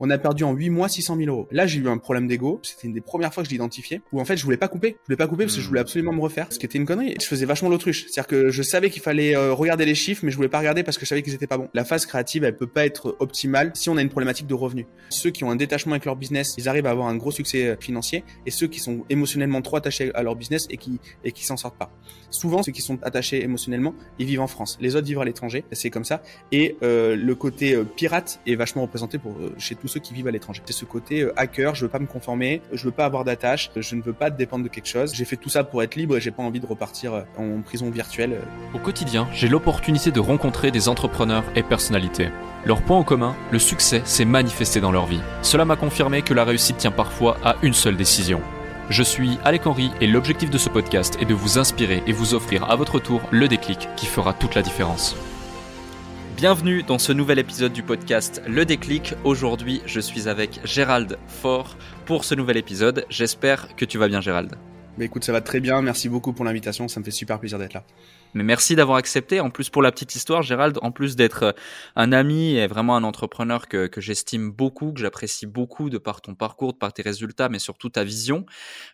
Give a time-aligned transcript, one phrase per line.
[0.00, 1.48] on a perdu en 8 mois 600 000 euros.
[1.50, 2.60] Là, j'ai eu un problème d'ego.
[2.62, 4.00] C'était une des premières fois que je l'identifiais.
[4.12, 4.96] Où en fait, je voulais pas couper.
[5.02, 6.46] Je voulais pas couper parce que je voulais absolument me refaire.
[6.50, 7.16] Ce qui était une connerie.
[7.20, 8.06] Je faisais vachement l'autruche.
[8.06, 10.84] C'est-à-dire que je savais qu'il fallait euh, regarder les chiffres, mais je voulais pas regarder
[10.84, 11.68] parce que je savais qu'ils étaient pas bons.
[11.74, 14.86] La phase créative, elle peut pas être optimale si on a une problématique de revenus.
[15.08, 17.66] Ceux qui ont un détachement avec leur business, ils arrivent à avoir un gros succès
[17.66, 18.22] euh, financier.
[18.46, 21.56] Et ceux qui sont émotionnellement trop attachés à leur business et qui et qui s'en
[21.56, 21.90] sortent pas.
[22.30, 24.78] Souvent, ceux qui sont attachés émotionnellement, ils vivent en France.
[24.80, 25.64] Les autres vivent à l'étranger.
[25.72, 26.22] C'est comme ça.
[26.52, 30.30] Et euh, le côté pirate est vachement représenté pour chez tous ceux qui vivent à
[30.30, 33.24] l'étranger c'est ce côté euh, hacker, je veux pas me conformer, je veux pas avoir
[33.24, 35.14] d'attache, je ne veux pas dépendre de quelque chose.
[35.14, 37.62] J'ai fait tout ça pour être libre et j'ai pas envie de repartir euh, en
[37.62, 38.38] prison virtuelle.
[38.74, 42.28] Au quotidien, j'ai l'opportunité de rencontrer des entrepreneurs et personnalités.
[42.66, 45.20] Leur point en commun, le succès s'est manifesté dans leur vie.
[45.42, 48.42] Cela m'a confirmé que la réussite tient parfois à une seule décision.
[48.90, 52.34] Je suis Alec Henry et l'objectif de ce podcast est de vous inspirer et vous
[52.34, 55.14] offrir à votre tour le déclic qui fera toute la différence.
[56.38, 59.14] Bienvenue dans ce nouvel épisode du podcast Le Déclic.
[59.24, 63.04] Aujourd'hui, je suis avec Gérald Fort pour ce nouvel épisode.
[63.10, 64.54] J'espère que tu vas bien, Gérald.
[64.96, 65.82] Mais écoute, ça va très bien.
[65.82, 66.86] Merci beaucoup pour l'invitation.
[66.86, 67.82] Ça me fait super plaisir d'être là.
[68.34, 69.40] Mais merci d'avoir accepté.
[69.40, 71.56] En plus, pour la petite histoire, Gérald, en plus d'être
[71.96, 76.20] un ami et vraiment un entrepreneur que, que j'estime beaucoup, que j'apprécie beaucoup de par
[76.20, 78.46] ton parcours, de par tes résultats, mais surtout ta vision,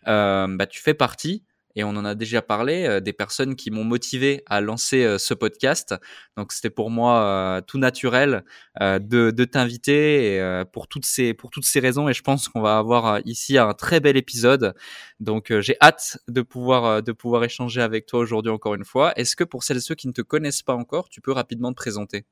[0.07, 1.43] euh, bah, tu fais partie
[1.75, 5.17] et on en a déjà parlé, euh, des personnes qui m'ont motivé à lancer euh,
[5.17, 5.95] ce podcast.
[6.37, 8.43] Donc c'était pour moi euh, tout naturel
[8.81, 12.77] de, de t'inviter pour toutes ces pour toutes ces raisons et je pense qu'on va
[12.77, 14.75] avoir ici un très bel épisode.
[15.19, 19.13] Donc j'ai hâte de pouvoir de pouvoir échanger avec toi aujourd'hui encore une fois.
[19.17, 21.71] Est-ce que pour celles et ceux qui ne te connaissent pas encore, tu peux rapidement
[21.71, 22.25] te présenter?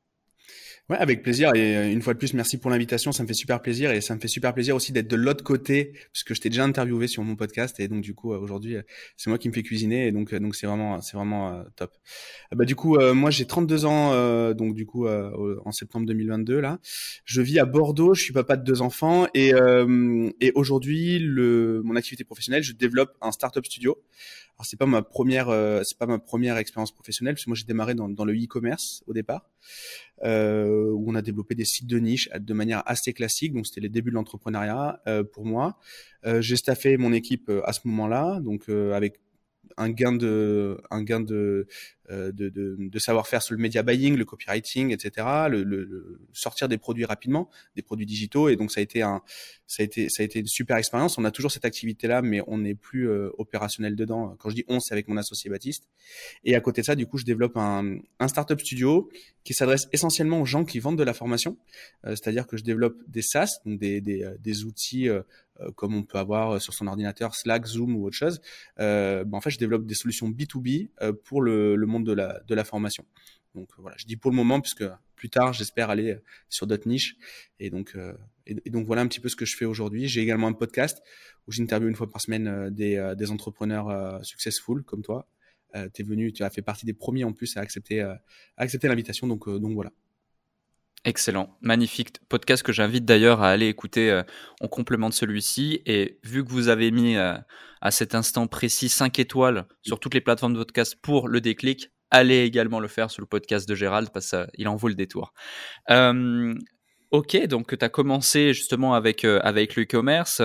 [0.90, 1.56] Ouais, avec plaisir.
[1.56, 3.14] Et euh, une fois de plus, merci pour l'invitation.
[3.14, 5.42] Ça me fait super plaisir et ça me fait super plaisir aussi d'être de l'autre
[5.42, 8.76] côté, puisque je t'ai déjà interviewé sur mon podcast et donc du coup euh, aujourd'hui,
[8.76, 8.82] euh,
[9.16, 11.96] c'est moi qui me fais cuisiner et donc donc c'est vraiment c'est vraiment top.
[12.52, 16.80] Bah du coup, moi j'ai 32 ans, donc du coup en septembre 2022 là,
[17.24, 18.14] je vis à Bordeaux.
[18.14, 19.54] Je suis papa de deux enfants et
[20.42, 23.98] et aujourd'hui le mon activité professionnelle, je développe un startup studio.
[24.64, 27.58] Alors c'est pas ma première, euh, c'est pas ma première expérience professionnelle parce que moi
[27.58, 29.50] j'ai démarré dans, le e-commerce au départ,
[30.24, 33.52] euh, où on a développé des sites de niche de manière assez classique.
[33.52, 35.78] Donc c'était les débuts de l'entrepreneuriat euh, pour moi.
[36.40, 39.20] J'ai staffé mon équipe à ce moment-là, donc avec
[39.76, 41.68] un gain de un gain de
[42.10, 45.28] de, de, de savoir-faire sur le media buying, le copywriting, etc.
[45.50, 48.50] Le, le, sortir des produits rapidement, des produits digitaux.
[48.50, 49.22] Et donc ça a été un,
[49.68, 51.18] ça a été, ça a été une super expérience.
[51.18, 54.36] On a toujours cette activité-là, mais on n'est plus euh, opérationnel dedans.
[54.38, 55.90] Quand je dis on, c'est avec mon associé Baptiste.
[56.44, 59.10] Et à côté de ça, du coup, je développe un, un startup studio
[59.44, 61.58] qui s'adresse essentiellement aux gens qui vendent de la formation.
[62.06, 65.10] Euh, c'est-à-dire que je développe des SaaS, donc des, des, des outils
[65.76, 68.42] comme on peut avoir sur son ordinateur Slack, Zoom ou autre chose.
[68.80, 70.90] Euh, ben en fait, je développe des solutions B2B
[71.24, 73.06] pour le, le de la, formation.
[73.56, 74.84] Donc euh, voilà, je dis pour le moment puisque
[75.16, 77.16] plus tard j'espère aller euh, sur d'autres niches
[77.60, 78.14] et donc euh,
[78.48, 80.08] et, donc voilà un petit peu ce que je fais aujourd'hui.
[80.08, 81.04] J'ai également un podcast
[81.48, 85.28] où j'interviewe une fois par semaine des, des entrepreneurs successful comme toi.
[85.94, 88.02] tu es venu, tu as fait partie des premiers en plus à accepter
[88.58, 89.92] accepter l'invitation donc donc voilà.
[91.06, 94.22] Excellent, magnifique podcast que j'invite d'ailleurs à aller écouter
[94.62, 95.82] en complément de celui-ci.
[95.86, 100.22] Et vu que vous avez mis à cet instant précis 5 étoiles sur toutes les
[100.22, 104.10] plateformes de podcast pour le déclic, allez également le faire sur le podcast de Gérald
[104.14, 105.34] parce qu'il en vaut le détour.
[105.90, 106.54] Euh,
[107.12, 110.42] ok, donc tu as commencé justement avec, euh, avec le e-commerce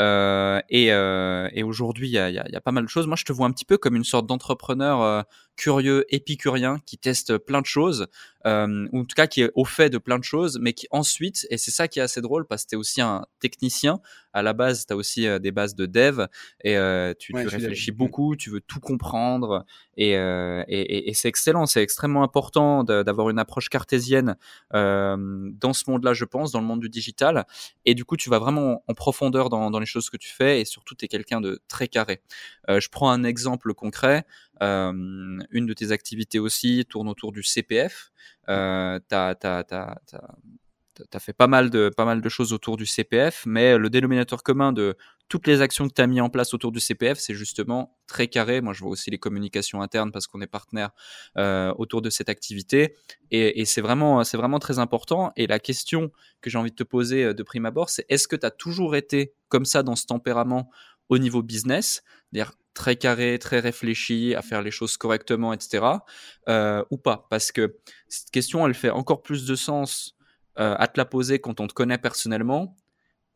[0.00, 3.06] euh, et, euh, et aujourd'hui il y a, y a, pas mal de choses.
[3.06, 5.22] Moi je te vois un petit peu comme une sorte d'entrepreneur euh,
[5.56, 8.06] curieux, épicurien, qui teste plein de choses,
[8.46, 10.86] euh, ou en tout cas qui est au fait de plein de choses, mais qui
[10.90, 14.00] ensuite, et c'est ça qui est assez drôle, parce que tu es aussi un technicien,
[14.32, 16.26] à la base, tu as aussi euh, des bases de dev,
[16.62, 19.64] et euh, tu, tu réfléchis beaucoup, tu veux tout comprendre,
[19.96, 24.36] et, euh, et, et c'est excellent, c'est extrêmement important d'avoir une approche cartésienne
[24.74, 25.16] euh,
[25.60, 27.46] dans ce monde-là, je pense, dans le monde du digital,
[27.84, 30.60] et du coup, tu vas vraiment en profondeur dans, dans les choses que tu fais,
[30.60, 32.22] et surtout, tu es quelqu'un de très carré.
[32.68, 34.24] Euh, je prends un exemple concret.
[34.62, 34.92] Euh,
[35.50, 38.10] une de tes activités aussi tourne autour du CPF.
[38.46, 39.34] Tu as,
[41.20, 44.72] fait pas mal, de, pas mal de choses autour du CPF, mais le dénominateur commun
[44.72, 44.96] de
[45.28, 48.28] toutes les actions que tu as mis en place autour du CPF, c'est justement très
[48.28, 48.60] carré.
[48.60, 50.90] Moi, je vois aussi les communications internes parce qu'on est partenaire
[51.36, 52.96] euh, autour de cette activité.
[53.30, 55.32] Et, c'est vraiment, vraiment très important.
[55.36, 58.26] Et la question que j'ai envie de te poser euh, de prime abord, c'est est-ce
[58.26, 60.70] que tu as toujours été comme ça dans ce tempérament
[61.10, 62.02] au niveau business,
[62.32, 65.84] c'est-à-dire très carré, très réfléchi, à faire les choses correctement, etc.
[66.48, 67.76] Euh, ou pas Parce que
[68.08, 70.14] cette question, elle fait encore plus de sens
[70.58, 72.76] euh, à te la poser quand on te connaît personnellement,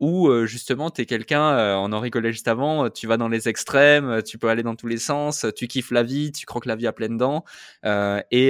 [0.01, 3.29] ou euh, justement tu es quelqu'un, euh, on en rigolait juste avant, tu vas dans
[3.29, 6.65] les extrêmes, tu peux aller dans tous les sens, tu kiffes la vie, tu croques
[6.65, 7.45] la vie à pleines dents,
[7.85, 8.49] et,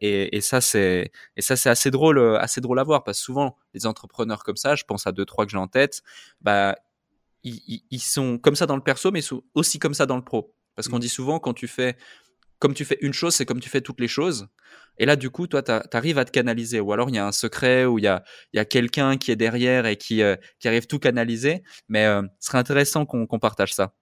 [0.00, 1.10] et, et ça c'est
[1.66, 5.06] assez drôle, assez drôle à voir parce que souvent les entrepreneurs comme ça, je pense
[5.06, 6.02] à deux trois que j'ai en tête,
[6.40, 6.74] bah
[7.46, 9.20] ils, ils, sont comme ça dans le perso, mais
[9.54, 10.54] aussi comme ça dans le pro.
[10.74, 11.00] Parce qu'on mmh.
[11.00, 11.96] dit souvent quand tu fais
[12.58, 14.48] comme tu fais une chose, c'est comme tu fais toutes les choses.
[14.98, 16.80] Et là, du coup, toi, tu arrives à te canaliser.
[16.80, 19.30] Ou alors, il y a un secret, ou il y a, y a quelqu'un qui
[19.30, 21.62] est derrière et qui, euh, qui arrive tout canaliser.
[21.88, 23.92] Mais euh, ce serait intéressant qu'on partage ça.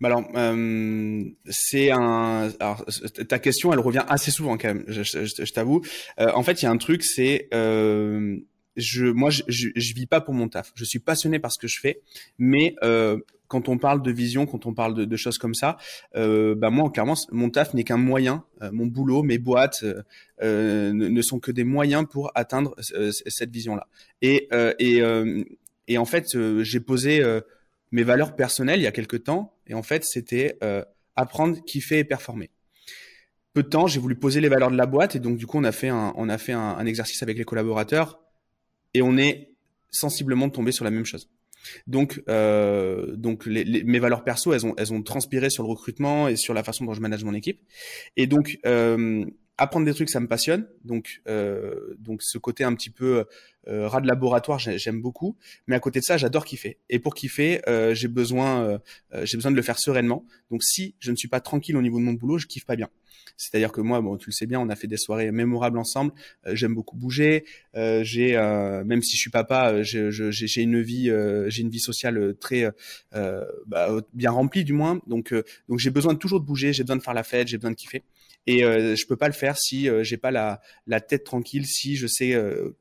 [0.00, 2.50] Bah alors, euh, c'est un.
[2.60, 2.84] Alors,
[3.28, 4.84] ta question, elle revient assez souvent quand même.
[4.88, 5.82] Je, je, t'avoue.
[6.18, 8.36] Euh, en fait, il y a un truc, c'est euh,
[8.76, 10.72] je, moi, je, je, je, vis pas pour mon taf.
[10.74, 12.00] Je suis passionné par ce que je fais,
[12.38, 13.18] mais euh,
[13.48, 15.76] quand on parle de vision, quand on parle de, de choses comme ça,
[16.16, 18.44] euh, bah moi, clairement, mon taf n'est qu'un moyen.
[18.62, 20.02] Euh, mon boulot, mes boîtes euh,
[20.42, 23.86] euh ne, sont que des moyens pour atteindre cette vision-là.
[24.22, 25.02] Et, et,
[25.88, 26.26] et en fait,
[26.62, 27.22] j'ai posé
[27.92, 30.58] mes valeurs personnelles il y a quelques temps, et en fait, c'était
[31.16, 32.50] apprendre, kiffer et performer
[33.52, 35.58] peu de temps, j'ai voulu poser les valeurs de la boîte et donc du coup
[35.58, 38.20] on a fait un, on a fait un exercice avec les collaborateurs
[38.94, 39.50] et on est
[39.90, 41.28] sensiblement tombé sur la même chose.
[41.86, 46.36] Donc, euh, donc mes valeurs perso, elles ont, elles ont transpiré sur le recrutement et
[46.36, 47.60] sur la façon dont je manage mon équipe.
[48.16, 49.24] Et donc, euh,
[49.60, 50.66] apprendre des trucs, ça me passionne.
[50.84, 53.26] Donc, euh, donc ce côté un petit peu
[53.68, 55.36] euh, rat de laboratoire, j'aime beaucoup.
[55.66, 56.78] Mais à côté de ça, j'adore kiffer.
[56.88, 58.80] Et pour kiffer, euh, j'ai besoin,
[59.12, 60.24] euh, j'ai besoin de le faire sereinement.
[60.50, 62.76] Donc, si je ne suis pas tranquille au niveau de mon boulot, je kiffe pas
[62.76, 62.88] bien.
[63.36, 66.12] C'est-à-dire que moi, bon, tu le sais bien, on a fait des soirées mémorables ensemble.
[66.46, 67.44] Euh, j'aime beaucoup bouger.
[67.74, 71.10] Euh, j'ai, euh, même si je suis papa, j'ai une vie,
[71.48, 72.70] j'ai une vie sociale très
[73.12, 75.00] bah, bien remplie du moins.
[75.06, 75.34] Donc,
[75.68, 76.72] donc j'ai besoin toujours de bouger.
[76.72, 77.48] J'ai besoin de faire la fête.
[77.48, 78.02] J'ai besoin de kiffer.
[78.46, 81.66] Et euh, je peux pas le faire si euh, j'ai pas la, la tête tranquille,
[81.66, 82.36] si je sais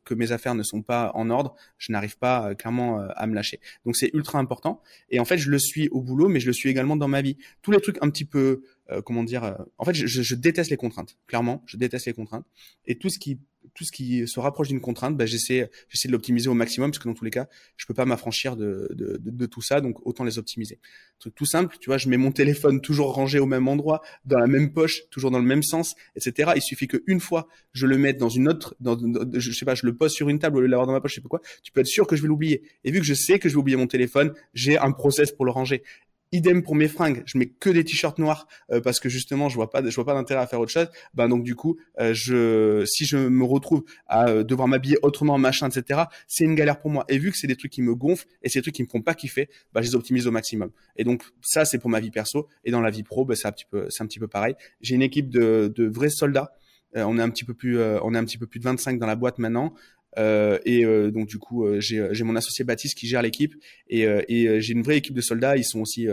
[0.05, 3.59] que mes affaires ne sont pas en ordre, je n'arrive pas clairement à me lâcher.
[3.85, 4.81] Donc c'est ultra important.
[5.09, 7.21] Et en fait, je le suis au boulot, mais je le suis également dans ma
[7.21, 7.37] vie.
[7.61, 10.71] Tous les trucs un petit peu euh, comment dire euh, en fait je, je, déteste
[10.71, 12.45] les contraintes clairement je déteste les contraintes
[12.87, 13.39] et tout ce qui
[13.73, 16.99] tout ce qui se rapproche d'une contrainte bah, j'essaie j'essaie de l'optimiser au maximum parce
[16.99, 20.05] que dans tous les cas je peux pas m'affranchir de, de, de, tout ça donc
[20.05, 20.79] autant les optimiser.
[21.19, 24.39] Truc tout simple tu vois je mets mon téléphone toujours rangé au même endroit dans
[24.39, 27.97] la même poche toujours dans le même sens etc il suffit qu'une fois je le
[27.97, 28.97] mette dans une autre dans,
[29.33, 31.01] je sais pas je le pose sur une table au lieu de l'avoir dans ma
[31.01, 32.63] poche je sais pas quoi tu peux être sûr que je vais l'oublier.
[32.83, 35.45] Et vu que je sais que je vais oublier mon téléphone j'ai un process pour
[35.45, 35.83] le ranger
[36.31, 39.55] Idem pour mes fringues, je mets que des t-shirts noirs euh, parce que justement je
[39.55, 40.87] vois pas je vois pas d'intérêt à faire autre chose.
[41.15, 45.39] Ben donc du coup, euh, je si je me retrouve à euh, devoir m'habiller autrement,
[45.39, 46.01] machin, etc.
[46.27, 47.03] C'est une galère pour moi.
[47.09, 48.87] Et vu que c'est des trucs qui me gonflent et c'est des trucs qui me
[48.87, 50.69] font pas kiffer, bah je les optimise au maximum.
[50.97, 53.47] Et donc ça c'est pour ma vie perso et dans la vie pro, bah, c'est
[53.47, 54.53] un petit peu c'est un petit peu pareil.
[54.81, 56.51] J'ai une équipe de, de vrais soldats.
[56.93, 59.07] on est un petit peu plus on est un petit peu plus de 25 dans
[59.07, 59.73] la boîte maintenant.
[60.17, 63.53] Euh, et euh, donc du coup, euh, j'ai mon associé Baptiste qui gère l'équipe
[63.87, 65.57] et, et j'ai une vraie équipe de soldats.
[65.57, 66.07] Ils sont aussi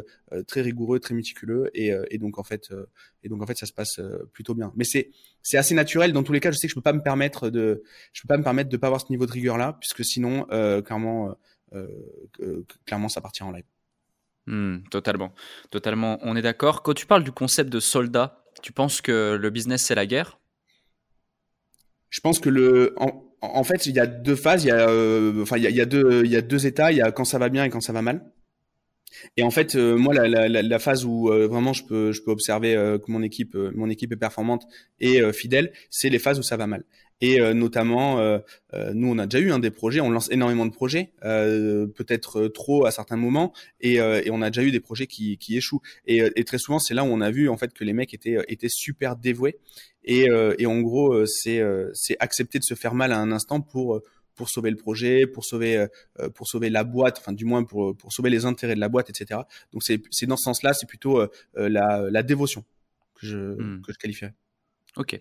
[0.46, 2.70] très rigoureux, très méticuleux et, et donc en fait,
[3.22, 4.00] et donc en fait, ça se passe
[4.32, 4.72] plutôt bien.
[4.76, 5.10] Mais c'est
[5.42, 6.12] c'est assez naturel.
[6.12, 7.82] Dans tous les cas, je sais que je peux pas me permettre de,
[8.12, 10.44] je peux pas me permettre de pas avoir ce niveau de rigueur là, puisque sinon,
[10.84, 11.36] clairement,
[12.84, 13.64] clairement, ça partira en live.
[14.46, 15.34] Hmm, totalement,
[15.70, 16.18] totalement.
[16.22, 16.82] On est d'accord.
[16.82, 20.38] Quand tu parles du concept de soldat, tu penses que le business c'est la guerre?
[22.10, 23.25] Je pense que le, en
[23.64, 24.64] fait, il y a deux phases.
[24.64, 26.92] Il y a, euh, enfin, il y a, deux, états.
[26.92, 28.24] Il y a quand ça va bien et quand ça va mal.
[29.36, 32.30] Et en fait, euh, moi, la, la, phase où euh, vraiment je peux, je peux
[32.30, 34.66] observer que mon équipe, mon équipe est performante
[35.00, 36.84] et fidèle, c'est les phases où ça va mal.
[37.22, 38.20] Et notamment,
[38.92, 40.00] nous, on a déjà eu un des projets.
[40.00, 44.62] On lance énormément de projets, peut-être trop à certains moments, et, et, on a déjà
[44.62, 45.80] eu des projets qui, qui échouent.
[46.06, 48.12] Et, et très souvent, c'est là où on a vu en fait que les mecs
[48.12, 49.56] étaient, étaient super dévoués
[50.06, 53.18] et, euh, et en gros, euh, c'est euh, c'est accepter de se faire mal à
[53.18, 54.00] un instant pour
[54.36, 55.86] pour sauver le projet, pour sauver
[56.34, 59.10] pour sauver la boîte, enfin du moins pour pour sauver les intérêts de la boîte,
[59.10, 59.40] etc.
[59.72, 62.64] Donc c'est c'est dans ce sens-là, c'est plutôt la la dévotion
[63.14, 63.82] que je hmm.
[63.82, 64.34] que je qualifierais.
[64.96, 65.18] Ok,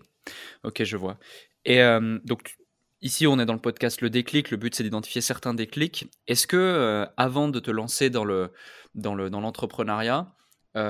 [0.64, 1.18] ok, je vois.
[1.68, 1.80] Et
[2.24, 2.56] donc
[3.02, 4.50] Ici, on est dans le podcast Le Déclic.
[4.50, 6.10] Le but, c'est d'identifier certains déclics.
[6.26, 8.52] Est-ce que, avant de te lancer dans le
[8.94, 10.34] dans le dans l'entrepreneuriat,
[10.74, 10.80] il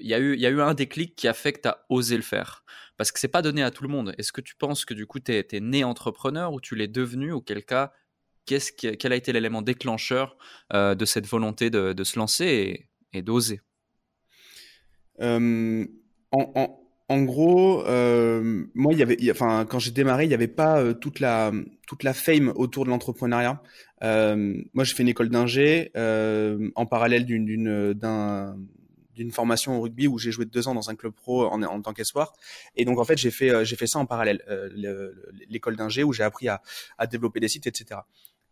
[0.00, 2.16] y a eu y a eu un déclic qui a fait que tu as osé
[2.16, 2.64] le faire?
[2.96, 4.14] Parce que c'est pas donné à tout le monde.
[4.18, 7.32] Est-ce que tu penses que du coup tu es, né entrepreneur ou tu l'es devenu?
[7.32, 7.92] Auquel cas,
[8.46, 10.36] qu'est-ce quel a été l'élément déclencheur
[10.72, 13.60] euh, de cette volonté de, de se lancer et, d'oser?
[17.08, 20.80] En, gros, euh, moi, il y avait, enfin, quand j'ai démarré, il n'y avait pas
[20.80, 21.52] euh, toute la
[21.86, 23.62] toute la fame autour de l'entrepreneuriat.
[24.02, 28.56] moi, j'ai fait une école d'ingé en parallèle d'une d'un
[29.16, 31.82] d'une formation au rugby où j'ai joué deux ans dans un club pro en, en
[31.82, 32.34] tant qu'espoir.
[32.76, 35.12] Et donc en fait j'ai fait euh, j'ai fait ça en parallèle, euh,
[35.48, 36.62] l'école d'ingé où j'ai appris à,
[36.98, 38.00] à, développer des sites, etc.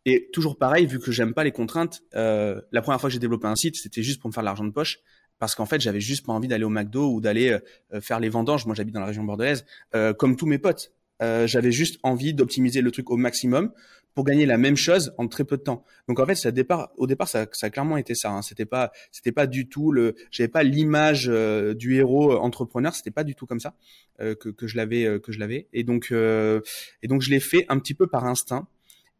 [0.07, 3.21] Et toujours pareil, vu que j'aime pas les contraintes, euh, la première fois que j'ai
[3.21, 4.99] développé un site, c'était juste pour me faire de l'argent de poche
[5.39, 7.59] parce qu'en fait, j'avais juste pas envie d'aller au McDo ou d'aller
[7.93, 8.67] euh, faire les vendanges.
[8.67, 9.65] Moi, j'habite dans la région bordelaise,
[9.95, 10.93] euh, comme tous mes potes.
[11.23, 13.73] Euh, j'avais juste envie d'optimiser le truc au maximum
[14.15, 15.85] pour gagner la même chose en très peu de temps.
[16.09, 18.31] Donc en fait, ça départ, au départ, ça, ça a clairement été ça.
[18.31, 18.43] Hein.
[18.43, 22.95] C'était pas, c'était pas du tout le, j'avais pas l'image euh, du héros entrepreneur.
[22.95, 23.75] C'était pas du tout comme ça
[24.21, 25.69] euh, que, que je l'avais, euh, que je l'avais.
[25.73, 28.69] Et donc, et donc je l'ai fait un petit peu par instinct.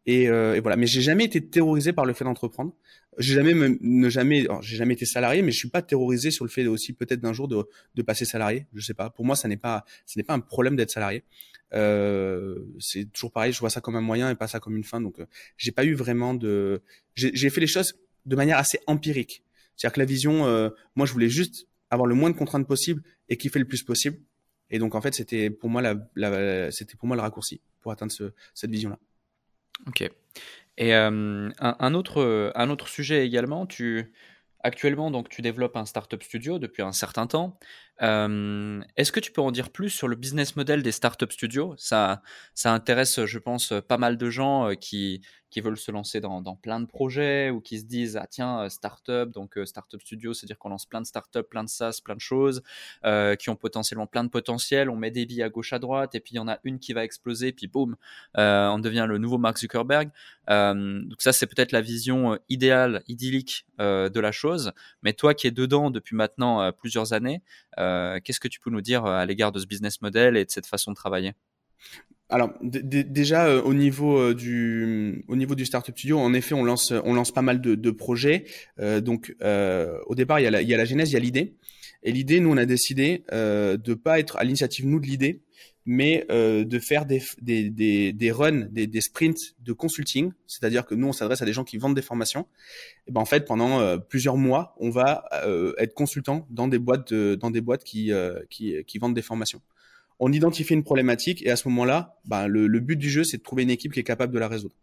[0.07, 0.75] Et, et voilà.
[0.77, 2.73] Mais j'ai jamais été terrorisé par le fait d'entreprendre.
[3.17, 6.49] J'ai jamais, ne jamais, j'ai jamais été salarié, mais je suis pas terrorisé sur le
[6.49, 7.63] fait aussi peut-être d'un jour de,
[7.95, 8.67] de passer salarié.
[8.73, 9.09] Je sais pas.
[9.09, 11.23] Pour moi, ça n'est pas, ce n'est pas un problème d'être salarié.
[11.73, 14.83] Euh, c'est toujours pareil, je vois ça comme un moyen et pas ça comme une
[14.83, 15.01] fin.
[15.01, 15.25] Donc, euh,
[15.57, 16.81] j'ai pas eu vraiment de.
[17.15, 17.95] J'ai fait les choses
[18.25, 19.43] de manière assez empirique.
[19.75, 23.03] C'est-à-dire que la vision, euh, moi, je voulais juste avoir le moins de contraintes possible
[23.29, 24.17] et kiffer le plus possible.
[24.69, 27.91] Et donc, en fait, c'était pour moi la, la c'était pour moi le raccourci pour
[27.91, 28.99] atteindre ce, cette vision-là.
[29.87, 30.09] Ok.
[30.77, 34.11] Et un, autre, un autre sujet également, tu
[34.61, 37.59] actuellement donc tu développes un startup studio depuis un certain temps.
[37.99, 41.75] Est-ce que tu peux en dire plus sur le business model des startup studios?
[41.77, 42.21] Ça,
[42.53, 45.21] ça intéresse, je pense, pas mal de gens qui,
[45.55, 48.67] qui veulent se lancer dans, dans, plein de projets ou qui se disent ah tiens
[48.67, 52.01] startup donc startup studio c'est à dire qu'on lance plein de startups plein de SaaS
[52.03, 52.61] plein de choses
[53.05, 56.13] euh, qui ont potentiellement plein de potentiel on met des billes à gauche à droite
[56.13, 57.95] et puis il y en a une qui va exploser puis boum
[58.37, 60.09] euh, on devient le nouveau Mark Zuckerberg.
[60.49, 64.71] Euh, donc ça c'est peut-être la vision idéale idyllique de la chose.
[65.03, 67.41] Mais toi qui es dedans depuis maintenant plusieurs années
[68.23, 70.67] qu'est-ce que tu peux nous dire à l'égard de ce business model et de cette
[70.67, 71.33] façon de travailler?
[72.27, 76.63] Alors déjà euh, au niveau euh, du au niveau du startup studio, en effet, on
[76.63, 78.45] lance on lance pas mal de, projets.
[78.79, 81.17] Euh, donc au départ, il y a la, il y a la genèse, il y
[81.17, 81.55] a l'idée.
[82.01, 85.41] Et l'idée, nous, on a décidé de pas être à l'initiative nous de l'idée,
[85.85, 90.31] mais de faire des des des, des runs, des, des sprints de consulting.
[90.47, 92.47] C'est-à-dire que nous, on s'adresse à des gens qui vendent des formations.
[93.07, 95.25] Et ben en fait, pendant plusieurs mois, on va
[95.77, 98.11] être consultant dans des boîtes de, dans des boîtes qui
[98.49, 99.61] qui qui vendent des formations
[100.19, 103.43] on identifie une problématique et à ce moment-là, ben, le, but du jeu, c'est de
[103.43, 104.75] trouver une équipe qui est capable de la résoudre.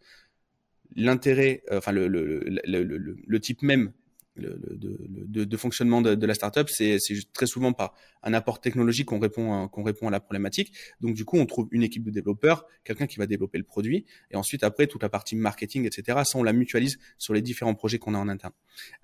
[0.95, 3.93] L'intérêt, euh, enfin le, le, type même
[4.37, 6.99] de, de, fonctionnement de, la startup, c'est
[7.33, 10.73] très souvent par un apport technologique qu'on répond, qu'on répond à la problématique.
[11.01, 14.07] Donc du coup, on trouve une équipe de développeurs, quelqu'un qui va développer le produit,
[14.31, 16.21] et ensuite après toute la partie marketing, etc.
[16.25, 18.55] Ça, on la mutualise sur les différents projets qu'on a en interne.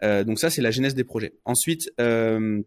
[0.02, 1.34] Euh, donc ça, c'est la genèse des projets.
[1.44, 1.92] Ensuite.
[2.00, 2.62] Euh,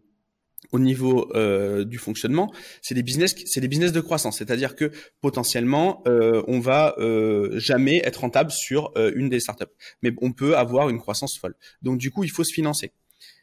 [0.70, 4.90] au niveau euh, du fonctionnement, c'est des business, c'est des business de croissance, c'est-à-dire que
[5.20, 9.64] potentiellement euh, on va euh, jamais être rentable sur euh, une des startups,
[10.02, 11.54] mais on peut avoir une croissance folle.
[11.82, 12.92] Donc du coup, il faut se financer.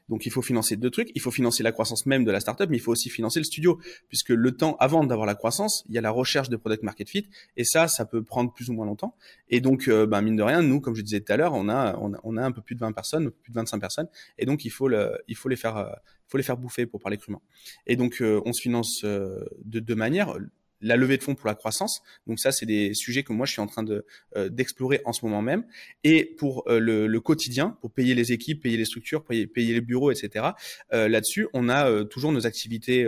[0.10, 2.70] Donc il faut financer deux trucs, il faut financer la croissance même de la startup,
[2.70, 5.96] mais il faut aussi financer le studio, puisque le temps avant d'avoir la croissance, il
[5.96, 8.74] y a la recherche de product market fit, et ça, ça peut prendre plus ou
[8.74, 9.16] moins longtemps.
[9.50, 11.70] Et donc, euh, ben, mine de rien, nous, comme je disais tout à l'heure, on
[11.70, 14.66] a, on a, un peu plus de 20 personnes, plus de 25 personnes, et donc
[14.66, 15.90] il faut le, il faut les faire, euh,
[16.28, 17.42] faut les faire bouffer pour parler crûment.
[17.86, 20.36] Et donc, euh, on se finance de deux manières
[20.82, 22.02] la levée de fonds pour la croissance.
[22.28, 24.06] Donc ça, c'est des sujets que moi je suis en train de
[24.36, 25.66] euh, d'explorer en ce moment même.
[26.04, 29.74] Et pour euh, le, le, quotidien, pour payer les équipes, payer les structures, payer, payer
[29.74, 30.48] les bureaux, etc.
[30.94, 33.04] Euh, Là-dessus, on a euh, toujours nos activités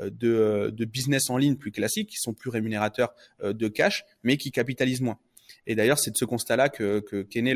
[0.00, 4.50] de, de, business en ligne plus classiques, qui sont plus rémunérateurs de cash, mais qui
[4.50, 5.18] capitalisent moins.
[5.66, 7.54] Et d'ailleurs, c'est de ce constat-là que qu'est née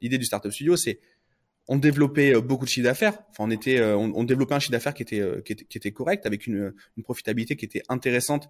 [0.00, 0.76] l'idée du startup studio.
[0.76, 1.00] C'est
[1.66, 3.18] on développait beaucoup de chiffre d'affaires.
[3.30, 6.26] Enfin, on on, on, développait un chiffre d'affaires qui était, qui était, qui était correct,
[6.26, 8.48] avec une, une profitabilité qui était intéressante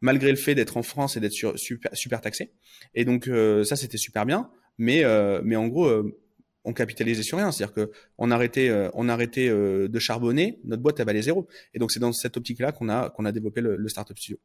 [0.00, 2.52] malgré le fait d'être en France et d'être super, super taxé.
[2.94, 4.50] Et donc euh, ça, c'était super bien.
[4.78, 6.18] Mais, euh, mais en gros, euh,
[6.64, 7.52] on capitalisait sur rien.
[7.52, 11.48] C'est-à-dire que on arrêtait, on arrêtait de charbonner, notre boîte elle valait zéro.
[11.74, 14.38] Et donc c'est dans cette optique-là qu'on a qu'on a développé le, le startup studio.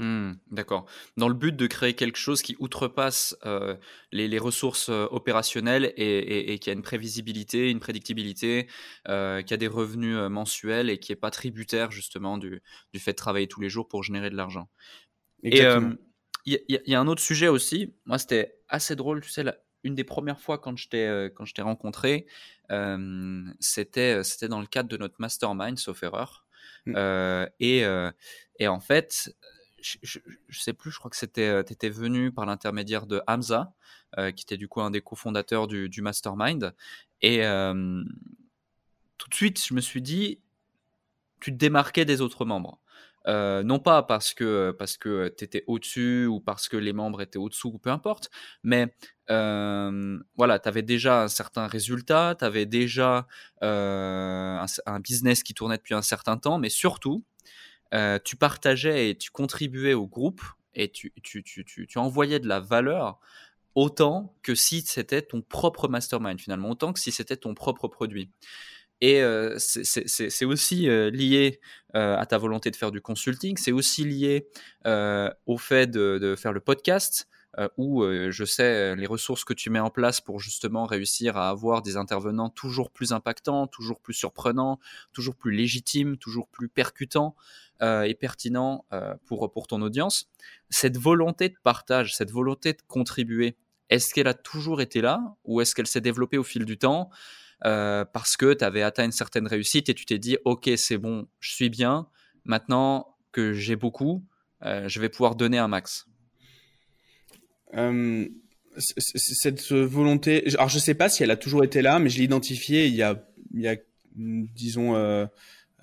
[0.00, 0.86] Mmh, d'accord.
[1.18, 3.76] Dans le but de créer quelque chose qui outrepasse euh,
[4.12, 8.66] les, ressources euh, opérationnelles et, qui a une prévisibilité, une prédictibilité,
[9.08, 12.62] euh, qui a des revenus mensuels et qui n'est pas tributaire justement du,
[12.96, 14.70] fait de travailler tous les jours pour générer de l'argent.
[15.42, 15.60] Et
[16.46, 17.94] il y, a un autre sujet aussi.
[18.06, 19.20] Moi, c'était assez drôle.
[19.20, 19.44] Tu sais,
[19.84, 22.26] une des premières fois quand je t'ai rencontré,
[23.60, 26.46] c'était c'était dans le cadre de notre mastermind, sauf erreur.
[26.86, 26.96] Mmh.
[27.60, 27.84] et,
[28.58, 29.34] et en fait,
[29.82, 33.72] je, ne sais plus, je crois que c'était, euh, étais venu par l'intermédiaire de Hamza,
[34.18, 36.74] euh, qui était du coup un des cofondateurs du, Mastermind.
[37.22, 38.02] Et euh,
[39.18, 40.40] tout de suite, je me suis dit,
[41.40, 42.80] tu te démarquais des autres membres.
[43.26, 47.38] non pas parce que parce que tu étais au-dessus ou parce que les membres étaient
[47.38, 48.30] au-dessous ou peu importe,
[48.62, 48.94] mais
[49.28, 53.26] voilà, tu avais déjà un certain résultat, tu avais déjà
[53.60, 57.24] un, business qui tournait depuis un certain temps, mais surtout,
[57.92, 60.42] euh, tu partageais et tu contribuais au groupe
[60.74, 63.18] et tu, tu, tu, tu, envoyais de la valeur
[63.74, 68.30] autant que si c'était ton propre mastermind finalement, autant que si c'était ton propre produit.
[69.00, 71.58] Et euh, c'est aussi euh, lié
[71.94, 74.46] à ta volonté de faire du consulting, c'est aussi lié
[74.84, 77.26] au fait de, faire le podcast,
[77.76, 81.82] où je sais les ressources que tu mets en place pour justement réussir à avoir
[81.82, 84.78] des intervenants toujours plus impactants, toujours plus surprenants,
[85.12, 87.34] toujours plus légitimes, toujours plus percutants
[87.80, 88.84] et pertinents
[89.26, 90.28] pour, pour ton audience.
[90.68, 93.56] Cette volonté de partage, cette volonté de contribuer,
[93.90, 97.10] est-ce qu'elle a toujours été là ou est-ce qu'elle s'est développée au fil du temps
[97.66, 100.96] euh, parce que tu avais atteint une certaine réussite et tu t'es dit, OK, c'est
[100.96, 102.08] bon, je suis bien.
[102.44, 104.24] Maintenant que j'ai beaucoup,
[104.64, 106.06] euh, je vais pouvoir donner un max?
[107.74, 108.26] Euh,
[108.78, 112.24] cette volonté, alors je sais pas si elle a toujours été là, mais je l'ai
[112.24, 113.22] identifiée il y a,
[113.52, 113.76] il y a
[114.14, 115.28] disons,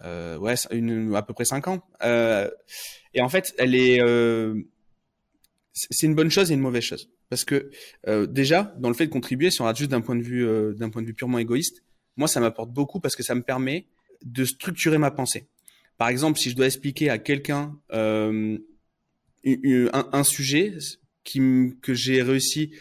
[0.04, 1.82] ouais, une, à peu près cinq ans.
[2.02, 4.02] et en fait, elle est,
[5.90, 7.10] c'est une bonne chose et une mauvaise chose.
[7.30, 7.70] Parce que
[8.08, 10.46] euh, déjà, dans le fait de contribuer, si on regarde juste d'un point de vue
[10.46, 11.84] euh, d'un point de vue purement égoïste,
[12.16, 13.88] moi ça m'apporte beaucoup parce que ça me permet
[14.24, 15.48] de structurer ma pensée.
[15.98, 18.58] Par exemple, si je dois expliquer à quelqu'un euh,
[19.46, 20.74] un, un, sujet
[21.24, 21.42] qui,
[21.82, 22.72] que j'ai réussi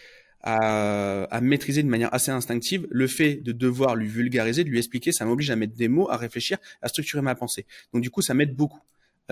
[0.47, 4.79] à, à, maîtriser de manière assez instinctive, le fait de devoir lui vulgariser, de lui
[4.79, 7.67] expliquer, ça m'oblige à mettre des mots, à réfléchir, à structurer ma pensée.
[7.93, 8.81] Donc du coup, ça m'aide beaucoup.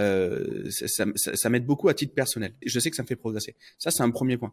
[0.01, 2.53] Euh, ça, ça, ça m'aide beaucoup à titre personnel.
[2.63, 3.55] Et je sais que ça me fait progresser.
[3.79, 4.53] Ça, c'est un premier point.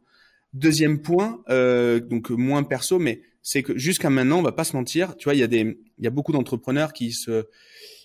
[0.53, 4.75] Deuxième point, euh, donc moins perso, mais c'est que jusqu'à maintenant, on va pas se
[4.75, 7.48] mentir, tu vois, il y a des, il y a beaucoup d'entrepreneurs qui se,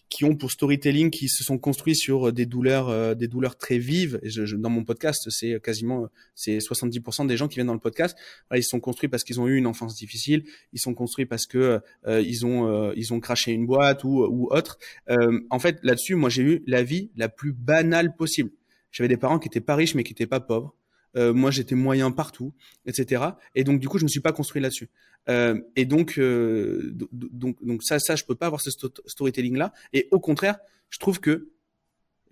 [0.09, 3.79] qui ont pour storytelling, qui se sont construits sur des douleurs, euh, des douleurs très
[3.79, 4.19] vives.
[4.23, 7.81] Et je, dans mon podcast, c'est quasiment, c'est 70% des gens qui viennent dans le
[7.81, 8.17] podcast.
[8.55, 10.45] ils se sont construits parce qu'ils ont eu une enfance difficile.
[10.73, 14.25] Ils sont construits parce que euh, ils ont, euh, ils ont craché une boîte ou,
[14.25, 14.79] ou autre.
[15.09, 18.51] en fait, là-dessus, moi, j'ai eu la vie la plus banale possible.
[18.93, 20.75] J'avais des parents qui étaient pas riches mais qui étaient pas pauvres.
[21.17, 22.53] Euh, moi, j'étais moyen partout,
[22.85, 23.25] etc.
[23.55, 24.91] Et donc, du coup, je me suis pas construit là-dessus.
[25.29, 28.71] Euh, et donc, euh, donc, donc ça, ça, je peux pas avoir ce
[29.07, 29.73] storytelling-là.
[29.93, 30.59] Et au contraire,
[30.91, 31.49] je trouve que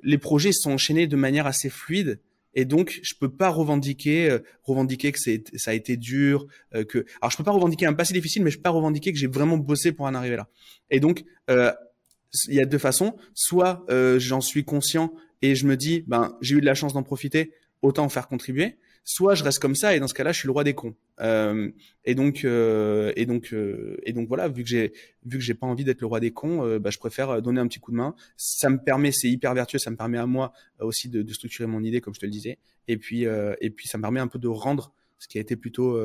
[0.03, 2.21] les projets sont enchaînés de manière assez fluide.
[2.57, 6.47] Et donc, je peux pas revendiquer, revendiquer que ça a été dur.
[6.71, 9.27] Alors, je peux pas revendiquer un passé difficile, mais je peux pas revendiquer que j'ai
[9.27, 10.49] vraiment bossé pour en arriver là.
[10.89, 13.17] Et donc, il y a deux façons.
[13.35, 13.85] Soit
[14.19, 17.53] j'en suis conscient et je me dis, ben, j'ai eu de la chance d'en profiter
[17.85, 18.79] autant en faire contribuer.
[19.07, 20.95] Soit je reste comme ça et dans ce cas-là, je suis le roi des cons.
[21.21, 21.71] Euh,
[22.07, 24.95] et donc, euh, et donc, euh, et donc voilà, vu que j'ai,
[25.27, 27.61] vu que j'ai pas envie d'être le roi des cons, euh, bah, je préfère donner
[27.61, 28.15] un petit coup de main.
[28.39, 31.67] Ça me permet, c'est hyper vertueux, ça me permet à moi aussi de, de, structurer
[31.67, 32.59] mon idée, comme je te le disais.
[32.89, 35.57] Et puis, et puis, ça me permet un peu de rendre ce qui a été
[35.57, 35.99] plutôt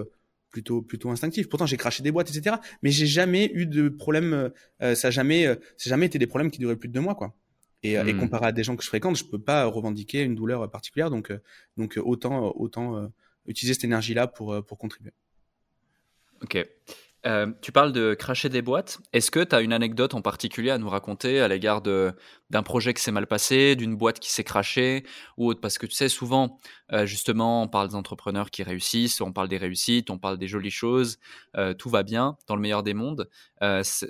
[0.49, 1.47] plutôt plutôt instinctif.
[1.47, 2.57] Pourtant, j'ai craché des boîtes, etc.
[2.83, 4.51] Mais j'ai jamais eu de problème.
[4.79, 5.45] ça a jamais,
[5.77, 7.35] ça jamais été des problèmes qui duraient plus de deux mois, quoi.
[7.81, 8.19] Et, et, hmm.
[8.19, 11.09] comparé à des gens que je fréquente, je peux pas revendiquer une douleur particulière.
[11.09, 11.41] Donc, euh,
[11.77, 13.07] donc autant, autant euh,
[13.47, 15.13] utiliser cette énergie-là pour, euh, pour contribuer.
[16.41, 16.57] Ok.
[17.25, 18.99] Euh, tu parles de cracher des boîtes.
[19.12, 22.93] Est-ce que tu as une anecdote en particulier à nous raconter à l'égard d'un projet
[22.93, 25.03] qui s'est mal passé, d'une boîte qui s'est crachée
[25.38, 25.60] ou autre?
[25.60, 26.60] Parce que tu sais, souvent,
[26.93, 30.47] euh, justement, on parle des entrepreneurs qui réussissent, on parle des réussites, on parle des
[30.47, 31.17] jolies choses,
[31.58, 33.29] euh, tout va bien dans le meilleur des mondes.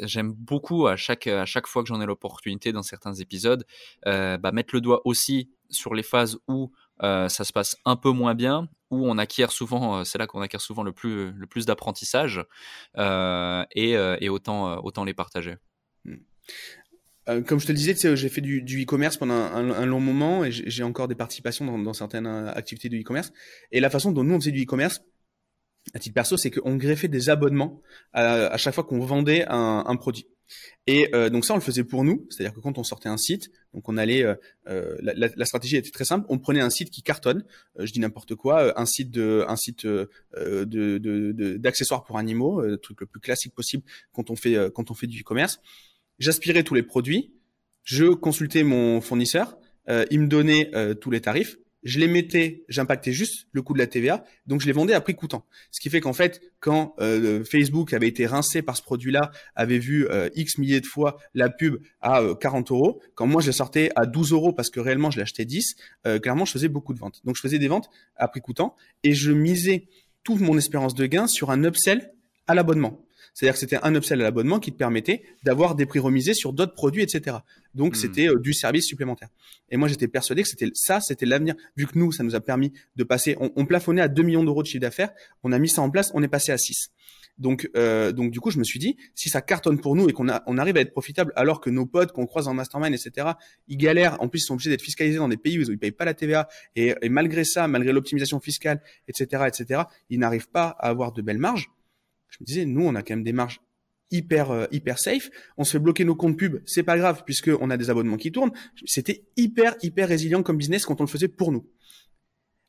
[0.03, 3.65] J'aime beaucoup à chaque, à chaque fois que j'en ai l'opportunité dans certains épisodes,
[4.05, 8.35] bah, mettre le doigt aussi sur les phases où ça se passe un peu moins
[8.35, 12.43] bien, où on acquiert souvent, c'est là qu'on acquiert souvent le plus, le plus d'apprentissage,
[12.97, 15.55] et, et, autant, autant les partager.
[16.05, 17.43] Hmm.
[17.45, 20.83] comme je te le disais, j'ai fait du, e-commerce pendant un, long moment et j'ai
[20.83, 23.31] encore des participations dans, dans certaines activités de e-commerce.
[23.71, 25.01] Et la façon dont nous on faisait du e-commerce,
[25.93, 27.81] à titre perso, c'est qu'on greffait des abonnements
[28.13, 30.27] à, à chaque fois qu'on vendait un, un produit.
[30.87, 33.17] Et euh, donc ça, on le faisait pour nous, c'est-à-dire que quand on sortait un
[33.17, 34.35] site, donc on allait, euh,
[34.67, 37.45] euh la, la, stratégie était très simple, on prenait un site qui cartonne,
[37.79, 40.09] euh, je dis n'importe quoi, euh, un site de, un site de,
[41.57, 44.93] d'accessoires de, pour animaux, le truc le plus classique possible quand on fait, quand on
[44.93, 45.59] fait du e-commerce.
[46.17, 47.33] J'aspirais tous les produits,
[47.83, 49.57] je consultais mon fournisseur,
[49.87, 53.87] il me donnait tous les tarifs, je les mettais, j'impactais juste le coût de la
[53.87, 55.45] TVA, donc je les vendais à prix coûtant.
[55.71, 59.79] Ce qui fait qu'en fait, quand euh, Facebook avait été rincé par ce produit-là, avait
[59.79, 63.47] vu euh, X milliers de fois la pub à 40 euh, euros, quand moi je
[63.47, 65.75] la sortais à 12 euros parce que réellement je l'achetais 10,
[66.21, 67.21] clairement je faisais beaucoup de ventes.
[67.25, 69.87] Donc je faisais des ventes à prix coûtant et je misais
[70.23, 72.13] toute mon espérance de gain sur un upsell
[72.47, 73.05] à l'abonnement.
[73.33, 76.53] C'est-à-dire que c'était un upsell à l'abonnement qui te permettait d'avoir des prix remisés sur
[76.53, 77.37] d'autres produits, etc.
[77.75, 77.95] Donc, hmm.
[77.95, 79.29] c'était euh, du service supplémentaire.
[79.69, 81.55] Et moi, j'étais persuadé que c'était ça, c'était l'avenir.
[81.77, 84.63] Vu que nous, ça nous a permis de passer, on, plafonnait à 2 millions d'euros
[84.63, 85.11] de chiffre d'affaires,
[85.43, 86.89] on a mis ça en place, on est passé à 6.
[87.37, 90.13] Donc, euh, donc du coup, je me suis dit, si ça cartonne pour nous et
[90.13, 93.27] qu'on on arrive à être profitable, alors que nos potes qu'on croise en mastermind, etc.,
[93.67, 94.21] ils galèrent.
[94.21, 96.05] En plus, ils sont obligés d'être fiscalisés dans des pays où ils ne payent pas
[96.05, 96.49] la TVA.
[96.75, 101.21] Et, et malgré ça, malgré l'optimisation fiscale, etc., etc., ils n'arrivent pas à avoir de
[101.21, 101.69] belles marges.
[102.29, 103.61] Je me disais, nous, on a quand même des marges
[104.11, 105.29] hyper euh, hyper safe.
[105.57, 108.17] On se fait bloquer nos comptes pub, c'est pas grave puisque on a des abonnements
[108.17, 108.51] qui tournent.
[108.85, 111.65] C'était hyper hyper résilient comme business quand on le faisait pour nous.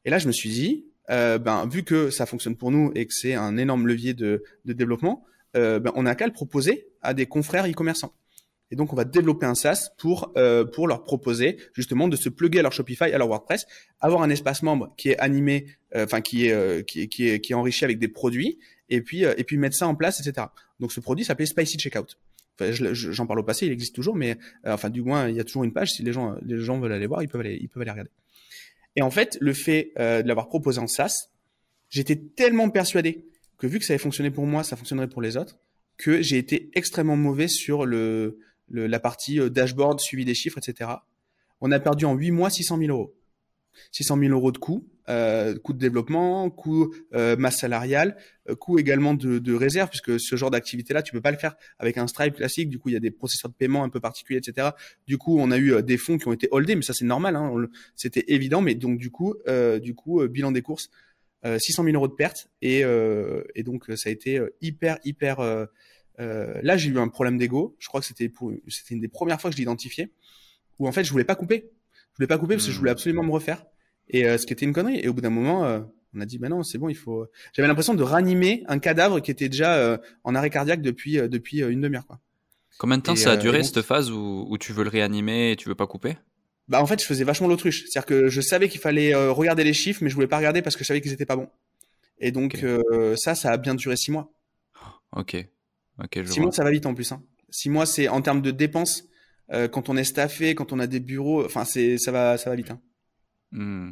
[0.05, 3.07] Et là, je me suis dit, euh, ben, vu que ça fonctionne pour nous et
[3.07, 5.25] que c'est un énorme levier de, de développement,
[5.57, 8.15] euh, ben, on a qu'à le proposer à des confrères e-commerçants.
[8.73, 10.33] Et donc, on va développer un SaaS pour
[10.73, 13.67] pour leur proposer justement de se plugger à leur Shopify, à leur WordPress,
[13.99, 17.85] avoir un espace membre qui est animé, enfin qui est qui est qui est enrichi
[17.85, 20.49] avec des produits, et puis et puis mettre ça en place, etc.
[20.79, 22.19] Donc, ce produit s'appelait Spicy Checkout.
[22.61, 25.65] J'en parle au passé, il existe toujours, mais enfin du moins, il y a toujours
[25.65, 25.93] une page.
[25.93, 28.11] Si les gens les gens veulent aller voir, ils peuvent aller ils peuvent aller regarder.
[28.97, 31.31] Et en fait, le fait euh, de l'avoir proposé en SaaS,
[31.89, 33.25] j'étais tellement persuadé
[33.59, 35.59] que vu que ça avait fonctionné pour moi, ça fonctionnerait pour les autres,
[35.97, 40.91] que j'ai été extrêmement mauvais sur le, la partie euh, dashboard, suivi des chiffres, etc.
[41.61, 43.15] On a perdu en 8 mois 600 000 euros.
[43.93, 48.17] 600 000 euros de coûts, euh, de développement, coût euh, masse salariale,
[48.49, 51.99] euh, également de, de réserve, puisque ce genre d'activité-là, tu peux pas le faire avec
[51.99, 52.69] un Stripe classique.
[52.69, 54.69] Du coup, il y a des processeurs de paiement un peu particuliers, etc.
[55.07, 57.05] Du coup, on a eu euh, des fonds qui ont été holdés, mais ça c'est
[57.05, 57.53] normal, hein,
[57.97, 58.61] c'était évident.
[58.63, 60.91] Mais donc du coup, euh, du coup, bilan des courses,
[61.45, 62.81] 600 000 euros de pertes, et,
[63.55, 65.41] et donc ça a été hyper, hyper.
[66.19, 67.77] là, j'ai eu un problème d'ego.
[67.79, 68.31] Je crois que c'était
[68.69, 70.11] c'était une des premières fois que je l'identifiais,
[70.79, 71.71] où en fait, je voulais pas couper.
[72.21, 72.93] Voulais pas couper parce que je voulais mmh.
[72.93, 73.65] absolument me refaire.
[74.11, 75.01] Et euh, ce qui était une connerie.
[75.01, 75.81] Et au bout d'un moment, euh,
[76.13, 77.27] on a dit, bah non, c'est bon, il faut.
[77.55, 81.61] J'avais l'impression de ranimer un cadavre qui était déjà euh, en arrêt cardiaque depuis depuis
[81.61, 82.21] une demi-heure, quoi.
[82.77, 85.57] Combien de temps ça a duré cette phase où, où tu veux le réanimer et
[85.57, 86.19] tu veux pas couper?
[86.69, 87.85] Bah en fait, je faisais vachement l'autruche.
[87.87, 90.77] C'est-à-dire que je savais qu'il fallait regarder les chiffres, mais je voulais pas regarder parce
[90.77, 91.49] que je savais qu'ils étaient pas bons.
[92.19, 92.63] Et donc
[93.17, 94.31] ça, ça a bien duré six mois.
[95.17, 95.37] Ok.
[95.99, 96.23] Ok.
[96.23, 97.13] Je six mois, ça va vite en plus.
[97.13, 97.23] Hein.
[97.49, 99.05] Six mois, c'est en termes de dépenses.
[99.73, 102.57] Quand on est staffé, quand on a des bureaux, enfin c'est ça va ça va
[102.57, 102.71] vite.
[102.71, 102.81] Hein.
[103.53, 103.91] Mmh.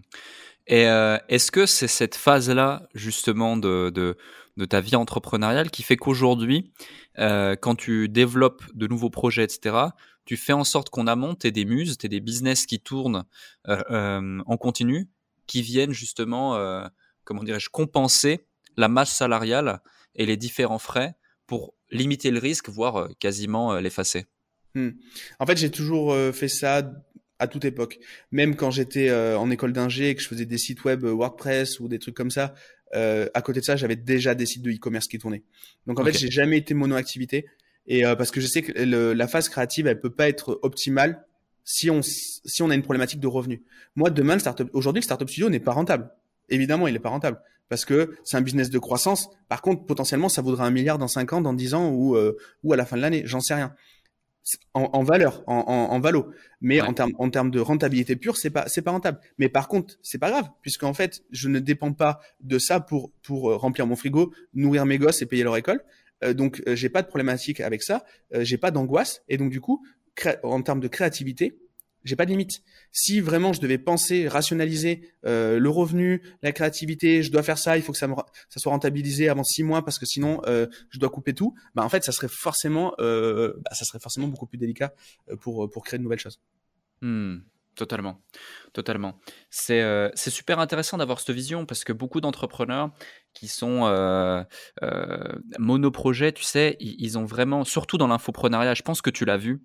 [0.69, 4.17] Et euh, est-ce que c'est cette phase-là, justement, de, de,
[4.59, 6.73] de, ta vie entrepreneuriale qui fait qu'aujourd'hui,
[7.19, 9.77] euh, quand tu développes de nouveaux projets, etc.,
[10.27, 13.25] tu fais en sorte qu'on amont, t'es des muses, t'es des business qui tournent
[13.67, 15.09] euh, euh en continu,
[15.47, 16.87] qui viennent justement, euh,
[17.25, 19.81] comment dirais-je, compenser la masse salariale
[20.15, 21.15] et les différents frais
[21.47, 24.27] pour limiter le risque, voire quasiment l'effacer?
[24.79, 24.95] Mmh.
[25.39, 26.83] En fait, j'ai toujours fait ça
[27.39, 27.99] à toute époque.
[28.33, 31.13] Même quand j'étais euh, en école d'ingé et que je faisais des sites web euh,
[31.13, 32.55] WordPress ou des trucs comme ça,
[32.95, 35.43] euh, à côté de ça, j'avais déjà des sites de e-commerce qui tournaient.
[35.87, 37.47] Donc en fait, j'ai jamais été mono-activité.
[37.91, 41.25] Et parce que je sais que la phase créative, elle peut pas être optimale
[41.65, 43.61] si on si on a une problématique de revenus.
[43.97, 46.11] Moi, demain, le startup, aujourd'hui, le startup studio n'est pas rentable.
[46.51, 49.31] Évidemment, il n'est pas rentable parce que c'est un business de croissance.
[49.49, 52.15] Par contre, potentiellement, ça vaudra un milliard dans 5 ans, dans 10 ans ou
[52.63, 53.23] ou à la fin de l'année.
[53.25, 53.75] J'en sais rien
[54.75, 56.33] en, valeur, en, en, valo.
[56.61, 59.21] Mais en termes en termes de rentabilité pure, c'est pas c'est pas rentable.
[59.39, 63.13] Mais par contre, c'est pas grave puisqu'en fait, je ne dépends pas de ça pour
[63.23, 65.83] pour euh, remplir mon frigo, nourrir mes gosses et payer leur école.
[66.25, 69.61] Euh, donc euh, j'ai pas de problématique avec ça, j'ai pas d'angoisse et donc du
[69.61, 69.85] coup,
[70.43, 71.59] en termes de créativité,
[72.09, 72.63] j'ai pas de limite.
[72.91, 77.77] Si vraiment je devais penser, rationaliser euh, le revenu, la créativité, je dois faire ça,
[77.77, 78.09] il faut que ça,
[78.57, 81.55] soit rentabilisé avant six mois parce que sinon euh, je dois couper tout.
[81.75, 84.95] Bah en fait, ça serait forcément, euh, bah, ça serait forcément beaucoup plus délicat
[85.41, 86.41] pour pour créer de nouvelles choses.
[87.03, 87.39] Hmm.
[87.75, 88.21] Totalement,
[88.73, 89.19] totalement.
[89.51, 92.91] C'est euh, c'est super intéressant d'avoir cette vision parce que beaucoup d'entrepreneurs
[93.35, 94.43] qui sont euh,
[94.83, 99.37] euh, monoprojets, tu sais, ils, ont vraiment, surtout dans l'infoprenariat, je pense que tu l'as
[99.37, 99.63] vu,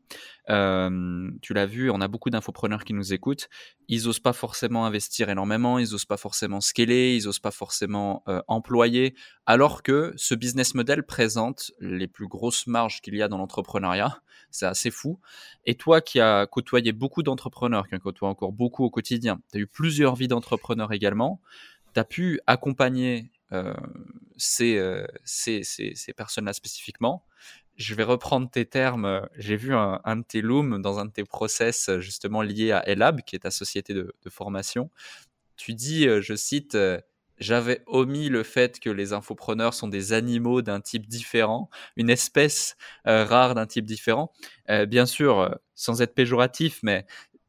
[0.47, 3.49] tu l'as vu, on a beaucoup d'infopreneurs qui nous écoutent,
[3.87, 8.23] ils osent pas forcément investir énormément, ils osent pas forcément scaler, ils osent pas forcément
[8.47, 9.15] employer,
[9.47, 14.21] alors que ce business model présente les plus grosses marges qu'il y a dans l'entrepreneuriat,
[14.51, 15.19] c'est assez fou.
[15.65, 19.57] Et toi qui as côtoyé beaucoup d'entrepreneurs, qui en côtoient encore beaucoup au quotidien, tu
[19.57, 21.41] as eu plusieurs vies d'entrepreneurs également,
[21.93, 23.73] tu as pu accompagner euh,
[24.61, 27.23] euh, ces, ces, ces, personnes-là spécifiquement.
[27.75, 29.27] Je vais reprendre tes termes.
[29.37, 33.21] J'ai vu un, de tes looms dans un de tes process justement lié à Elab,
[33.21, 34.89] qui est ta société de, formation.
[35.55, 36.77] Tu dis, euh, je cite,
[37.37, 42.75] j'avais omis le fait que les infopreneurs sont des animaux d'un type différent, une espèce
[43.05, 44.33] rare d'un type différent.
[44.87, 47.05] Bien sûr, sans être péjoratif, mais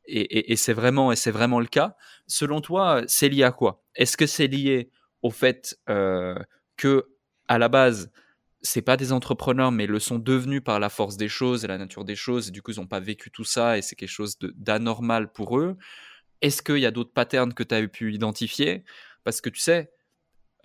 [0.06, 1.96] et, et, et c'est vraiment et c'est vraiment le cas.
[2.26, 3.82] Selon toi, c'est lié à quoi?
[3.94, 4.90] Est-ce que c'est lié
[5.22, 6.34] au fait euh,
[6.76, 7.08] que
[7.48, 8.10] à la base
[8.62, 11.76] c'est pas des entrepreneurs mais le sont devenus par la force des choses et la
[11.78, 14.08] nature des choses et du coup ils n'ont pas vécu tout ça et c'est quelque
[14.08, 15.76] chose d'anormal pour eux?
[16.42, 18.84] Est-ce qu'il y a d'autres patterns que tu as pu identifier?
[19.24, 19.92] Parce que tu sais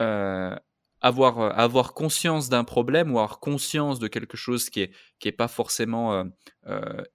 [0.01, 0.55] euh,
[1.01, 5.33] avoir, avoir conscience d'un problème ou avoir conscience de quelque chose qui est, qui est
[5.33, 6.25] pas forcément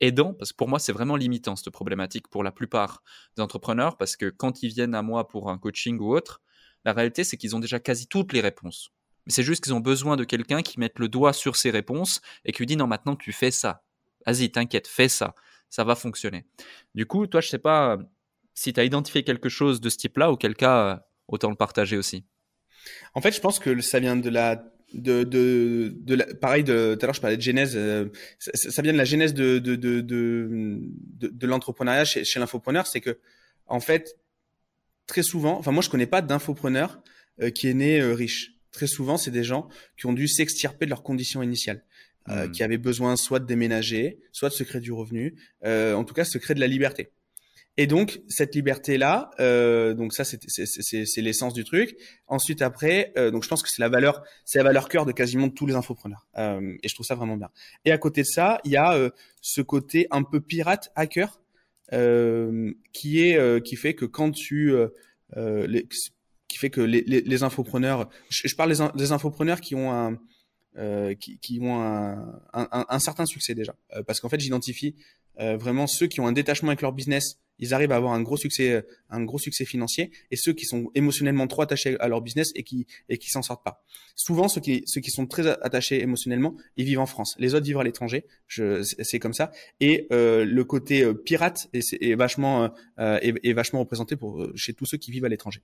[0.01, 3.03] aidant, parce que pour moi, c'est vraiment limitant cette problématique pour la plupart
[3.37, 6.41] des entrepreneurs, parce que quand ils viennent à moi pour un coaching ou autre,
[6.85, 8.91] la réalité, c'est qu'ils ont déjà quasi toutes les réponses.
[9.27, 12.21] Mais c'est juste qu'ils ont besoin de quelqu'un qui mette le doigt sur ces réponses
[12.45, 13.83] et qui lui dit non, maintenant tu fais ça.
[14.27, 15.35] Vas-y, t'inquiète, fais ça.
[15.71, 16.47] Ça va fonctionner.
[16.95, 17.99] Du coup, toi, je sais pas
[18.53, 22.27] si tu as identifié quelque chose de ce type-là, auquel cas, autant le partager aussi.
[23.15, 26.95] En fait, je pense que ça vient de la de de, de la, pareil de
[26.95, 28.07] tout à l'heure je parlais de genèse euh,
[28.39, 30.81] ça, vient de la genèse de de de de,
[31.29, 32.87] de, l'entrepreneuriat chez, chez l'infopreneur.
[32.87, 33.19] C'est que
[33.67, 34.17] en fait
[35.07, 37.03] très souvent enfin moi je connais pas d'infopreneur
[37.43, 38.53] euh, qui est né euh, riche.
[38.71, 39.69] Très souvent c'est des gens
[39.99, 41.85] qui ont dû s'extirper de leurs conditions initiales
[42.27, 42.51] hmm.
[42.51, 46.25] qui avaient besoin soit de déménager soit de se créer du revenu en tout cas
[46.25, 47.13] se créer de la liberté
[47.77, 51.97] et donc cette liberté là, euh, donc ça c'est l'essence du truc.
[52.29, 55.13] Ensuite après, euh, donc je pense que c'est la valeur, c'est la valeur cœur de
[55.13, 56.29] quasiment tous les infopreneurs.
[56.39, 57.51] Euh, et je trouve ça vraiment bien.
[57.85, 59.11] Et à côté de ça, il y a euh,
[59.41, 61.41] ce côté un peu pirate hacker
[61.93, 64.73] euh, qui est qui fait que quand tu
[65.37, 65.89] les,
[66.47, 70.17] qui fait que les, les, les infopreneurs, je, parle des, des infopreneurs qui ont un
[70.77, 73.77] euh, qui, qui, ont un, un, un, certain succès déjà.
[74.07, 74.97] parce qu'en fait, j'identifie
[75.41, 78.23] euh, vraiment ceux qui ont un détachement avec leur business ils arrivent à avoir un
[78.23, 82.21] gros succès, un gros succès financier, et ceux qui sont émotionnellement trop attachés à leur
[82.21, 83.85] business et qui et qui s'en sortent pas.
[84.17, 87.37] Souvent, ceux qui ceux qui sont très attachés émotionnellement, ils vivent en France.
[87.39, 88.27] Les autres vivent à l'étranger.
[88.49, 89.53] C'est comme ça.
[89.81, 94.53] Et euh, le côté euh, pirate est, vachement euh, est, est, vachement représenté pour euh,
[94.57, 95.61] chez tous ceux qui vivent à l'étranger.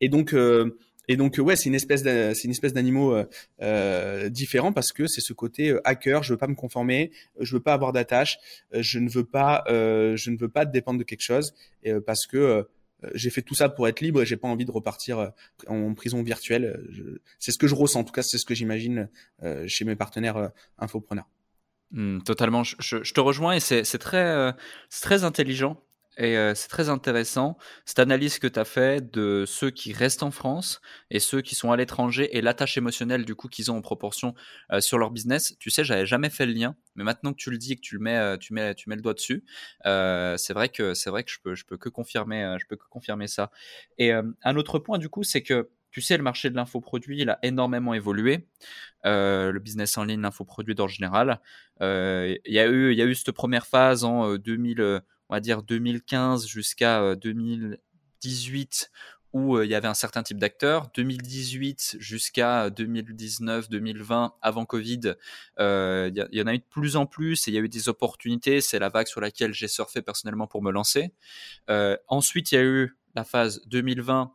[0.00, 3.24] Et donc euh, et donc ouais, c'est une espèce c'est une espèce d'animaux euh,
[3.62, 6.22] euh, différent parce que c'est ce côté euh, hacker.
[6.22, 8.38] Je veux pas me conformer, je veux pas avoir d'attache,
[8.72, 11.54] je ne veux pas, je ne veux pas dépendre de quelque chose
[12.06, 12.66] parce que
[13.14, 15.32] j'ai fait tout ça pour être libre et j'ai pas envie de repartir
[15.66, 16.80] en prison virtuelle.
[17.38, 19.08] C'est ce que je ressens, en tout cas, c'est ce que j'imagine
[19.66, 21.28] chez mes partenaires infopreneurs.
[21.90, 24.54] Mmh, totalement, je, te rejoins et c'est très,
[24.88, 25.82] c'est très intelligent
[26.16, 30.30] et c'est très intéressant, cette analyse que tu as fait de ceux qui restent en
[30.30, 33.82] France et ceux qui sont à l'étranger et l'attache émotionnelle du coup qu'ils ont en
[33.82, 34.34] proportion
[34.80, 35.56] sur leur business.
[35.58, 37.80] Tu sais, j'avais jamais fait le lien, mais maintenant que tu le dis et que
[37.80, 39.44] tu le mets, tu mets, tu mets le doigt dessus,
[39.84, 42.86] c'est vrai que c'est vrai que je peux, je peux que confirmer, je peux que
[42.88, 43.50] confirmer ça.
[43.98, 47.30] Et un autre point du coup, c'est que tu sais, le marché de l'infoproduit, il
[47.30, 48.48] a énormément évolué.
[49.04, 51.40] Le business en ligne, l'infoproduit en général.
[51.80, 55.40] Il y, a eu, il y a eu cette première phase en 2000, on va
[55.40, 58.98] dire 2015 jusqu'à 2018 euh,
[59.32, 60.90] où euh, il y avait un certain type d'acteurs.
[60.94, 65.14] 2018 jusqu'à 2019-2020, avant Covid,
[65.58, 67.68] euh, il y, en a eu de plus en plus et il y a eu
[67.68, 68.60] des opportunités.
[68.60, 71.12] C'est la vague sur laquelle j'ai surfé personnellement pour me lancer.
[72.08, 74.32] ensuite, il y a eu la phase 2020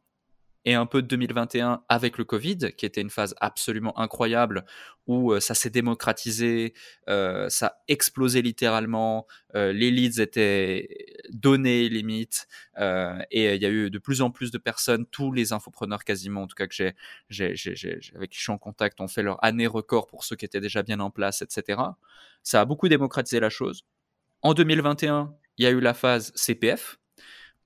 [0.66, 4.66] et un peu de 2021 avec le Covid, qui était une phase absolument incroyable
[5.08, 6.74] où euh, ça s'est démocratisé,
[7.08, 12.48] euh, ça a explosé littéralement, euh, les leads étaient donnés limites,
[13.32, 16.44] et il y a eu de plus en plus de personnes, tous les infopreneurs quasiment,
[16.44, 16.96] en tout cas que j'ai,
[18.16, 20.62] avec qui je suis en contact, ont fait leur année record pour ceux qui étaient
[20.62, 21.82] déjà bien en place, etc.
[22.44, 23.84] Ça a beaucoup démocratisé la chose.
[24.42, 26.99] En 2021, il y a eu la phase CPF,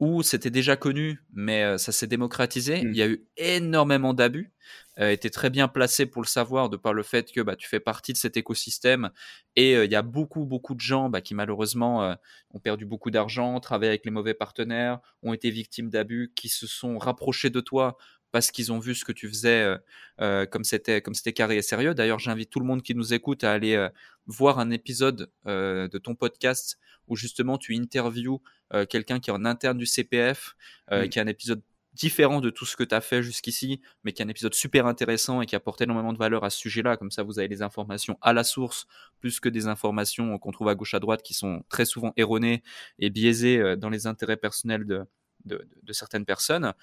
[0.03, 2.83] où c'était déjà connu, mais euh, ça s'est démocratisé.
[2.83, 2.89] Mm.
[2.89, 4.53] Il y a eu énormément d'abus.
[4.99, 7.67] Euh, était très bien placé pour le savoir de par le fait que bah, tu
[7.67, 9.09] fais partie de cet écosystème
[9.55, 12.13] et euh, il y a beaucoup beaucoup de gens bah, qui malheureusement euh,
[12.51, 16.67] ont perdu beaucoup d'argent, travaillé avec les mauvais partenaires, ont été victimes d'abus, qui se
[16.67, 17.97] sont rapprochés de toi
[18.33, 19.77] parce qu'ils ont vu ce que tu faisais
[20.17, 21.93] comme c'était comme c'était carré et sérieux.
[21.93, 23.87] D'ailleurs, j'invite tout le monde qui nous écoute à aller
[24.27, 28.41] voir un épisode de ton podcast où justement tu interviews
[28.73, 30.55] euh, quelqu'un qui est en interne du CPF,
[30.91, 31.61] euh, qui a un épisode
[31.93, 34.87] différent de tout ce que tu as fait jusqu'ici, mais qui est un épisode super
[34.87, 36.97] intéressant et qui apporte énormément de valeur à ce sujet-là.
[36.97, 38.87] Comme ça, vous avez les informations à la source,
[39.19, 42.63] plus que des informations qu'on trouve à gauche à droite qui sont très souvent erronées
[42.97, 45.03] et biaisées euh, dans les intérêts personnels de,
[45.45, 46.73] de, de certaines personnes.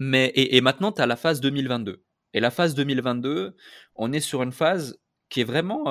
[0.00, 2.02] Mais, et, et maintenant, tu as la phase 2022.
[2.34, 3.56] Et la phase 2022,
[3.94, 5.84] on est sur une phase qui est vraiment,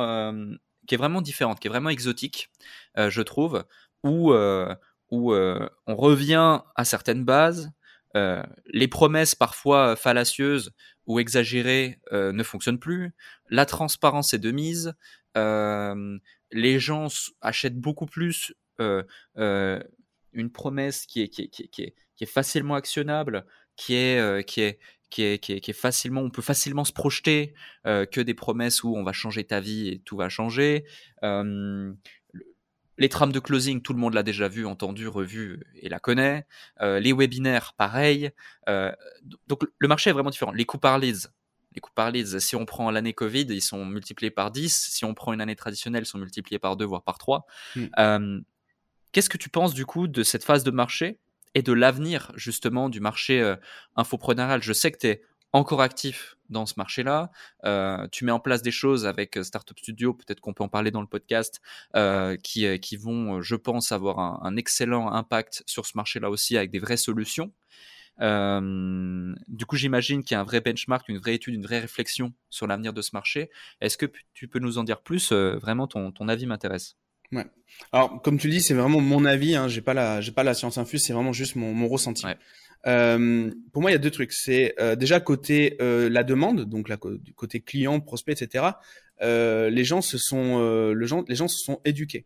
[0.87, 2.49] qui est vraiment différente, qui est vraiment exotique,
[2.97, 3.63] je trouve,
[4.03, 4.73] où, euh,
[5.11, 7.71] où euh, on revient à certaines bases.
[8.15, 10.71] Euh, les promesses parfois fallacieuses
[11.05, 13.13] ou exagérées ne fonctionnent plus.
[13.49, 14.93] La transparence est de mise.
[15.35, 17.07] les gens
[17.41, 23.45] achètent beaucoup plus une promesse qui est, qui est, qui est, qui est, facilement actionnable,
[23.79, 26.93] qui est, qui est, qui est, qui est, qui est, facilement, on peut facilement se
[26.93, 27.53] projeter
[27.85, 30.85] que des promesses où on va changer ta vie et tout va changer.
[31.23, 31.93] Euh,
[32.97, 36.45] les trames de closing, tout le monde l'a déjà vu, entendu, revu et la connaît.
[36.81, 38.31] Euh, les webinaires, pareil.
[39.47, 40.51] Donc le marché est vraiment différent.
[40.51, 41.29] Les coûts par leads,
[41.75, 44.89] les coûts par leads, si on prend l'année Covid, ils sont multipliés par 10.
[44.91, 47.45] Si on prend une année traditionnelle, ils sont multipliés par 2, voire par 3.
[47.75, 47.85] Hmm.
[47.99, 48.41] Euh,
[49.11, 51.19] qu'est-ce que tu penses du coup de cette phase de marché?
[51.55, 53.55] Et de l'avenir justement du marché euh,
[53.95, 57.31] infopreneurial Je sais que tu es encore actif dans ce marché-là.
[57.65, 60.91] Euh, tu mets en place des choses avec Startup Studio, peut-être qu'on peut en parler
[60.91, 61.59] dans le podcast,
[62.43, 66.79] qui, qui vont, je pense, avoir un, excellent impact sur ce marché-là aussi avec des
[66.79, 67.51] vraies solutions.
[68.21, 71.79] Euh, du coup, j'imagine qu'il y a un vrai benchmark, une vraie étude, une vraie
[71.79, 73.49] réflexion sur l'avenir de ce marché.
[73.81, 75.31] Est-ce que tu peux nous en dire plus?
[75.31, 76.97] Euh, Vraiment, ton avis m'intéresse.
[77.31, 77.45] Ouais.
[77.91, 79.55] Alors, comme tu le dis, c'est vraiment mon avis.
[79.55, 79.67] Hein.
[79.67, 81.03] J'ai pas la, j'ai pas la science infuse.
[81.03, 82.25] C'est vraiment juste mon, mon ressenti.
[82.87, 84.33] Euh, pour moi, il y a deux trucs.
[84.33, 88.65] C'est euh, déjà côté euh, la demande, donc la, côté client, prospect, etc.
[89.21, 92.25] les gens se sont, le gens, les gens se sont éduqués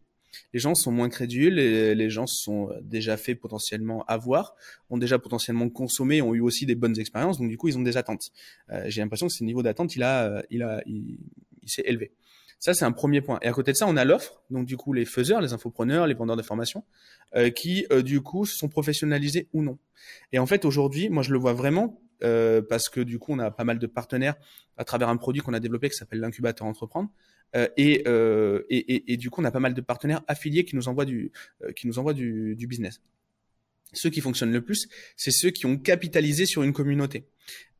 [0.53, 4.55] les gens sont moins crédules et les gens se sont déjà fait potentiellement avoir,
[4.89, 7.81] ont déjà potentiellement consommé, ont eu aussi des bonnes expériences, donc du coup ils ont
[7.81, 8.31] des attentes.
[8.71, 11.17] Euh, j'ai l'impression que ce niveau d'attente il a, il a, il,
[11.65, 12.11] s'est élevé.
[12.59, 13.39] Ça c'est un premier point.
[13.41, 16.07] Et à côté de ça on a l'offre, donc du coup les faiseurs, les infopreneurs,
[16.07, 16.83] les vendeurs de formation,
[17.35, 19.77] euh, qui euh, du coup se sont professionnalisés ou non.
[20.31, 21.99] Et en fait aujourd'hui, moi je le vois vraiment
[22.69, 24.35] parce que du coup on a pas mal de partenaires
[24.77, 27.09] à travers un produit qu'on a développé qui s'appelle l'incubateur entreprendre
[27.55, 30.75] euh, euh, et, et, et, du coup, on a pas mal de partenaires affiliés qui
[30.75, 31.31] nous envoient du,
[31.63, 33.01] euh, qui nous envoient du, du business.
[33.93, 37.25] Ceux qui fonctionnent le plus, c'est ceux qui ont capitalisé sur une communauté.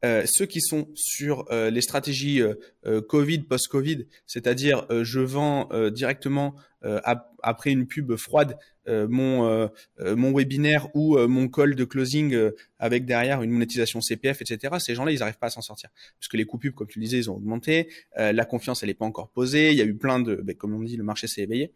[0.04, 6.56] Euh, ceux qui sont sur euh, les stratégies euh, Covid, post-Covid, c'est-à-dire je vends directement
[7.42, 9.70] après une pub froide mon
[10.00, 14.76] mon webinaire ou mon call de closing avec derrière une monétisation CPF, etc.
[14.80, 17.18] Ces gens-là, ils n'arrivent pas à s'en sortir puisque les coûts pubs, comme tu disais,
[17.18, 20.20] ils ont augmenté, la confiance, elle n'est pas encore posée, il y a eu plein
[20.20, 21.72] de, ben, comme on dit, le marché s'est éveillé,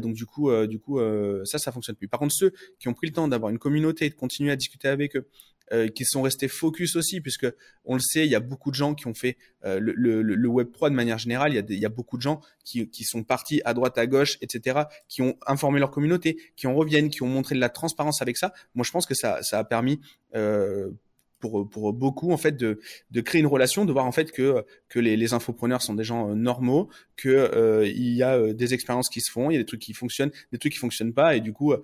[0.00, 0.98] donc du coup, du coup,
[1.44, 2.08] ça, ça fonctionne plus.
[2.08, 4.88] Par contre, ceux qui ont pris le temps d'avoir une communauté, de continuer à discuter
[4.88, 5.28] avec eux,
[5.72, 7.46] euh, qui sont restés focus aussi, puisque
[7.84, 10.22] on le sait, il y a beaucoup de gens qui ont fait euh, le, le,
[10.22, 11.52] le, Web 3 de manière générale.
[11.52, 13.98] Il y a, il y a beaucoup de gens qui, qui, sont partis à droite,
[13.98, 17.60] à gauche, etc., qui ont informé leur communauté, qui en reviennent, qui ont montré de
[17.60, 18.52] la transparence avec ça.
[18.74, 20.00] Moi, je pense que ça, ça a permis
[20.36, 20.90] euh,
[21.38, 24.64] pour, pour beaucoup en fait de, de créer une relation, de voir en fait que
[24.88, 28.52] que les, les infopreneurs sont des gens euh, normaux, que euh, il y a euh,
[28.52, 30.78] des expériences qui se font, il y a des trucs qui fonctionnent, des trucs qui
[30.78, 31.74] fonctionnent pas, et du coup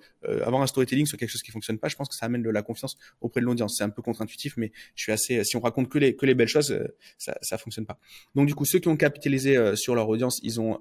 [0.45, 2.49] avoir un storytelling sur quelque chose qui fonctionne pas, je pense que ça amène de
[2.49, 3.75] la confiance auprès de l'audience.
[3.77, 5.43] C'est un peu contre-intuitif, mais je suis assez.
[5.43, 6.77] Si on raconte que les que les belles choses,
[7.17, 7.99] ça ça fonctionne pas.
[8.35, 10.79] Donc du coup, ceux qui ont capitalisé sur leur audience, ils ont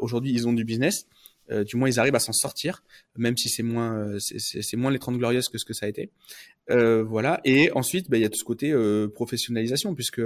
[0.00, 1.06] aujourd'hui ils ont du business.
[1.50, 2.82] Euh, du moins ils arrivent à s'en sortir,
[3.16, 5.88] même si c'est moins, euh, c'est moins les 30 glorieuses que ce que ça a
[5.88, 6.10] été.
[6.70, 7.40] Euh, voilà.
[7.44, 8.74] Et ensuite, bah, il y a tout ce côté
[9.14, 10.20] professionnalisation, puisque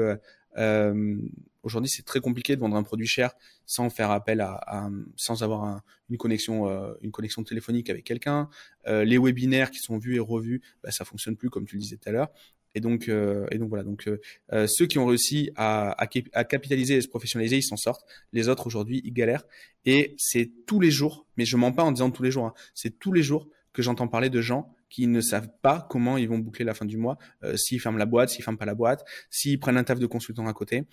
[1.63, 3.33] aujourd'hui c'est très compliqué de vendre un produit cher
[3.67, 6.69] sans faire appel à, sans avoir une connexion,
[7.01, 8.49] une connexion téléphonique avec quelqu'un.
[8.87, 11.97] les webinaires qui sont vus et revus, bah, ça fonctionne plus comme tu le disais
[11.97, 12.31] tout à l'heure.
[12.75, 13.85] Et donc, euh, et donc voilà.
[13.85, 14.21] Donc, euh,
[14.53, 18.05] euh, ceux qui ont réussi à, à, à, capitaliser et se professionnaliser, ils s'en sortent.
[18.33, 19.45] Les autres aujourd'hui, ils galèrent.
[19.85, 22.47] Et c'est tous les jours, mais je mens pas en disant tous les jours.
[22.47, 26.19] Hein, c'est tous les jours que j'entends parler de gens qui ne savent pas comment
[26.19, 28.67] ils vont boucler la fin du mois, euh, s'ils ferment la boîte, s'ils ferment pas
[28.67, 30.85] la boîte, s'ils prennent un taf de consultant à côté.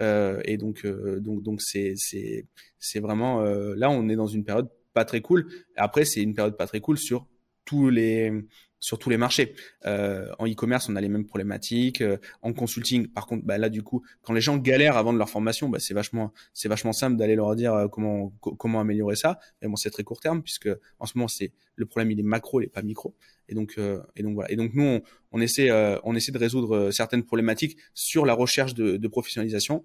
[0.00, 2.46] Euh, et donc, donc, donc c'est, c'est,
[2.78, 5.48] c'est vraiment là, on est dans une période pas très cool.
[5.76, 7.26] Après, c'est une période pas très cool sur
[7.64, 8.32] tous les
[8.80, 9.54] sur tous les marchés.
[9.86, 12.00] Euh, en e-commerce, on a les mêmes problématiques.
[12.00, 15.18] Euh, en consulting, par contre, bah, là du coup, quand les gens galèrent avant de
[15.18, 19.16] leur formation, bah, c'est vachement, c'est vachement simple d'aller leur dire euh, comment comment améliorer
[19.16, 19.38] ça.
[19.62, 22.24] Mais bon, c'est très court terme puisque en ce moment, c'est le problème, il est
[22.24, 23.14] macro, il est pas micro.
[23.48, 24.50] Et donc, euh, et donc voilà.
[24.50, 25.00] Et donc nous,
[25.32, 25.70] on, essaie,
[26.04, 29.84] on essaie de résoudre certaines problématiques sur la recherche de, de professionnalisation,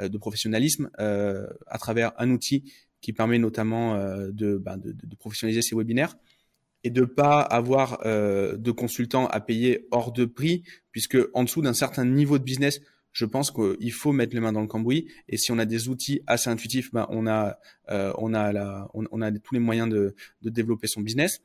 [0.00, 3.96] de professionnalisme, à travers un outil qui permet notamment
[4.30, 6.16] de, bah, de, de professionnaliser ces webinaires
[6.84, 11.62] et de pas avoir euh, de consultants à payer hors de prix, puisque en dessous
[11.62, 12.80] d'un certain niveau de business,
[13.12, 15.08] je pense qu'il faut mettre les mains dans le cambouis.
[15.28, 17.58] Et si on a des outils assez intuitifs, ben on a
[17.90, 21.40] euh, on a la, on, a tous les moyens de, de développer son business.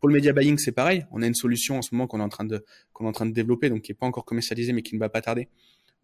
[0.00, 1.06] Pour le media buying, c'est pareil.
[1.10, 3.12] On a une solution en ce moment qu'on est en train de qu'on est en
[3.12, 5.48] train de développer, donc qui est pas encore commercialisée, mais qui ne va pas tarder.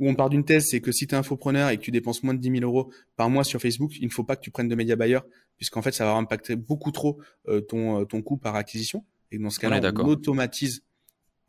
[0.00, 2.22] Où on part d'une thèse, c'est que si tu es infopreneur et que tu dépenses
[2.22, 4.50] moins de 10 000 euros par mois sur Facebook, il ne faut pas que tu
[4.50, 5.20] prennes de média buyer
[5.58, 9.04] puisqu'en fait, ça va impacter beaucoup trop euh, ton, euh, ton coût par acquisition.
[9.30, 10.82] Et dans ce cas-là, on, automatise,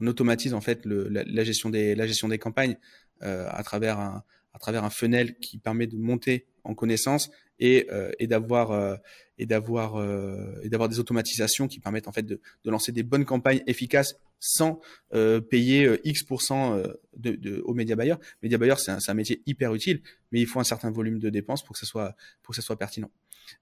[0.02, 2.78] on automatise en fait le, la, gestion des, la gestion des campagnes
[3.24, 7.88] euh, à travers un, à travers un funnel qui permet de monter en connaissance et,
[7.92, 8.96] euh, et d'avoir euh,
[9.38, 10.04] et d'avoir
[10.62, 14.18] et d'avoir des automatisations qui permettent en fait de, de lancer des bonnes campagnes efficaces
[14.42, 14.82] sans
[15.50, 16.84] payer X%
[17.16, 18.16] de, de, au média buyer.
[18.42, 20.02] Média buyer, c'est un, un, métier hyper utile,
[20.32, 22.66] mais il faut un certain volume de dépenses pour que ça soit, pour que ça
[22.66, 23.12] soit pertinent.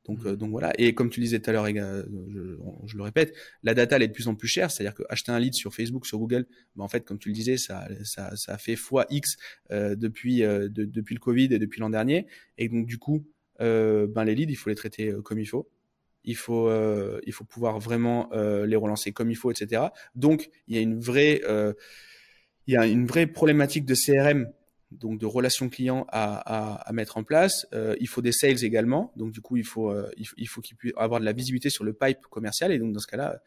[0.05, 0.35] Donc, mmh.
[0.35, 0.71] donc voilà.
[0.77, 4.07] Et comme tu disais tout à l'heure, je, je, le répète, la data elle est
[4.07, 4.71] de plus en plus chère.
[4.71, 6.45] C'est-à-dire que acheter un lead sur Facebook, sur Google,
[6.75, 9.37] ben en fait, comme tu le disais, ça, ça, ça fait fois X
[9.69, 12.27] depuis, de, depuis le Covid et depuis l'an dernier.
[12.57, 13.25] Et donc du coup,
[13.59, 15.69] ben les leads, il faut les traiter comme il faut
[16.29, 19.87] il faut, euh, il faut pouvoir vraiment euh, les relancer comme il faut, etc.
[20.13, 21.73] Donc, il y a une vraie, euh,
[22.67, 24.47] il y a une vraie problématique de CRM,
[24.91, 26.37] donc de relations clients à,
[26.87, 27.65] à, mettre en place.
[27.99, 29.91] Il faut des sales également, donc du coup, il faut,
[30.37, 32.99] il faut qu'il puisse avoir de la visibilité sur le pipe commercial, et donc dans
[32.99, 33.41] ce cas-là,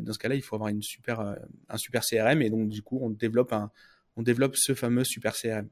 [0.00, 1.36] dans ce cas-là, il faut avoir une super,
[1.68, 3.70] un super CRM, et donc du coup, on développe un,
[4.16, 5.68] on développe ce fameux super CRM.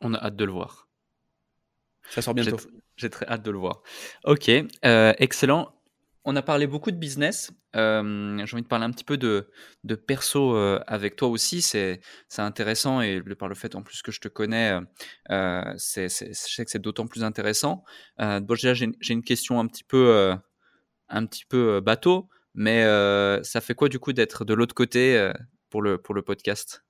[0.00, 0.85] On a hâte de le voir.
[2.10, 2.56] Ça sort bientôt.
[2.96, 3.82] J'ai très hâte de le voir.
[4.24, 4.50] Ok,
[4.84, 5.72] euh, excellent.
[6.24, 7.52] On a parlé beaucoup de business.
[7.76, 9.48] Euh, J'ai envie de parler un petit peu de,
[9.84, 11.62] de perso euh, avec toi aussi.
[11.62, 12.00] C'est
[12.38, 14.76] intéressant et par le fait en plus que je te connais,
[15.28, 17.84] je sais que c'est d'autant plus intéressant.
[18.18, 20.34] Bon, j'ai une question un petit peu,
[21.08, 22.82] un petit peu bateau, mais
[23.44, 25.30] ça fait quoi du coup d'être de l'autre côté
[25.70, 26.82] pour, le, pour le podcast?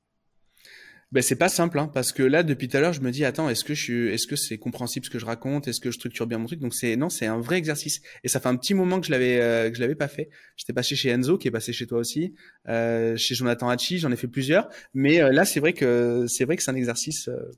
[1.12, 3.24] Ben c'est pas simple hein, parce que là depuis tout à l'heure je me dis
[3.24, 5.68] attends est-ce que je suis est-ce que c'est compréhensible ce que je raconte?
[5.68, 6.58] Est-ce que je structure bien mon truc?
[6.58, 8.02] Donc c'est non c'est un vrai exercice.
[8.24, 10.30] Et ça fait un petit moment que je l'avais euh, que je l'avais pas fait.
[10.56, 12.34] J'étais passé chez Enzo qui est passé chez toi aussi
[12.68, 14.68] euh, chez Jonathan Hachi j'en ai fait plusieurs.
[14.94, 17.52] Mais euh, là c'est vrai que c'est vrai que c'est un exercice euh,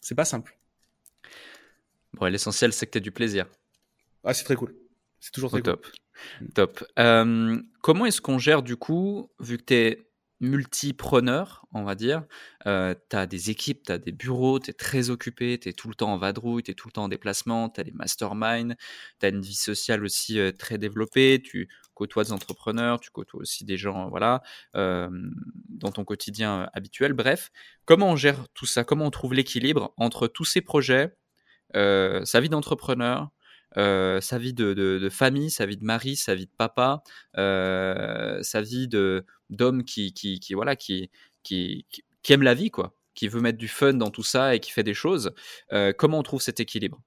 [0.00, 0.58] c'est pas simple.
[2.14, 3.46] Bon l'essentiel c'est que tu as du plaisir.
[4.24, 4.74] Ah c'est très cool.
[5.20, 5.86] C'est toujours très top.
[6.54, 6.84] Top.
[6.96, 10.07] Comment est-ce qu'on gère du coup vu que tu es
[10.40, 12.24] multipreneur, on va dire.
[12.66, 15.72] Euh, tu as des équipes, tu as des bureaux, tu es très occupé, tu es
[15.72, 17.92] tout le temps en vadrouille, tu es tout le temps en déplacement, tu as des
[17.92, 18.76] masterminds,
[19.20, 23.40] tu as une vie sociale aussi euh, très développée, tu côtoies des entrepreneurs, tu côtoies
[23.40, 24.42] aussi des gens voilà,
[24.76, 25.08] euh,
[25.68, 27.12] dans ton quotidien euh, habituel.
[27.12, 27.50] Bref,
[27.84, 28.84] comment on gère tout ça?
[28.84, 31.16] Comment on trouve l'équilibre entre tous ces projets,
[31.74, 33.28] sa vie d'entrepreneur,
[33.76, 37.02] sa vie de, famille, sa vie de mari, sa vie de papa,
[37.34, 41.10] sa vie de d'homme qui, qui, qui, voilà qui,
[41.42, 41.86] qui,
[42.22, 44.70] qui aime la vie quoi, qui veut mettre du fun dans tout ça et qui
[44.70, 45.32] fait des choses.
[45.96, 47.00] Comment on trouve cet équilibre?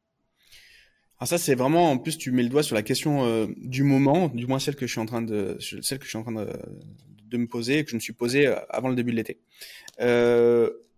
[1.20, 4.30] Alors ça c'est vraiment en plus tu mets le doigt sur la question du moment,
[4.30, 6.34] du moins celle que je suis en train de celle que je suis en train
[6.34, 9.39] de, me poser que je me suis posée avant le début de l'été.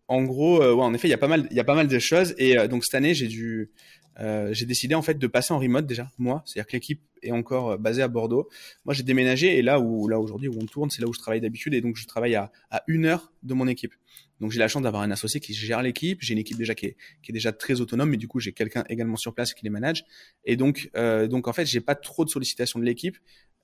[0.09, 1.87] En gros, ouais, en effet, il y a pas mal, il y a pas mal
[1.87, 3.71] de choses et donc cette année j'ai dû
[4.19, 6.43] euh, j'ai décidé en fait de passer en remote déjà moi.
[6.45, 8.49] C'est-à-dire que l'équipe est encore euh, basée à Bordeaux.
[8.85, 11.19] Moi j'ai déménagé et là où là aujourd'hui où on tourne c'est là où je
[11.19, 11.73] travaille d'habitude.
[11.73, 13.93] Et donc je travaille à, à une heure de mon équipe.
[14.39, 16.19] Donc j'ai la chance d'avoir un associé qui gère l'équipe.
[16.21, 18.53] J'ai une équipe déjà qui est, qui est déjà très autonome mais du coup j'ai
[18.53, 20.05] quelqu'un également sur place qui les manage.
[20.45, 23.17] Et donc euh, donc en fait j'ai pas trop de sollicitations de l'équipe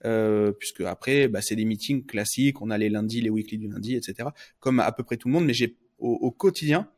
[0.06, 2.62] euh, puisque après bah, c'est des meetings classiques.
[2.62, 4.30] On a les lundis les weekly du lundi etc
[4.60, 6.90] comme à peu près tout le monde mais j'ai au, au quotidien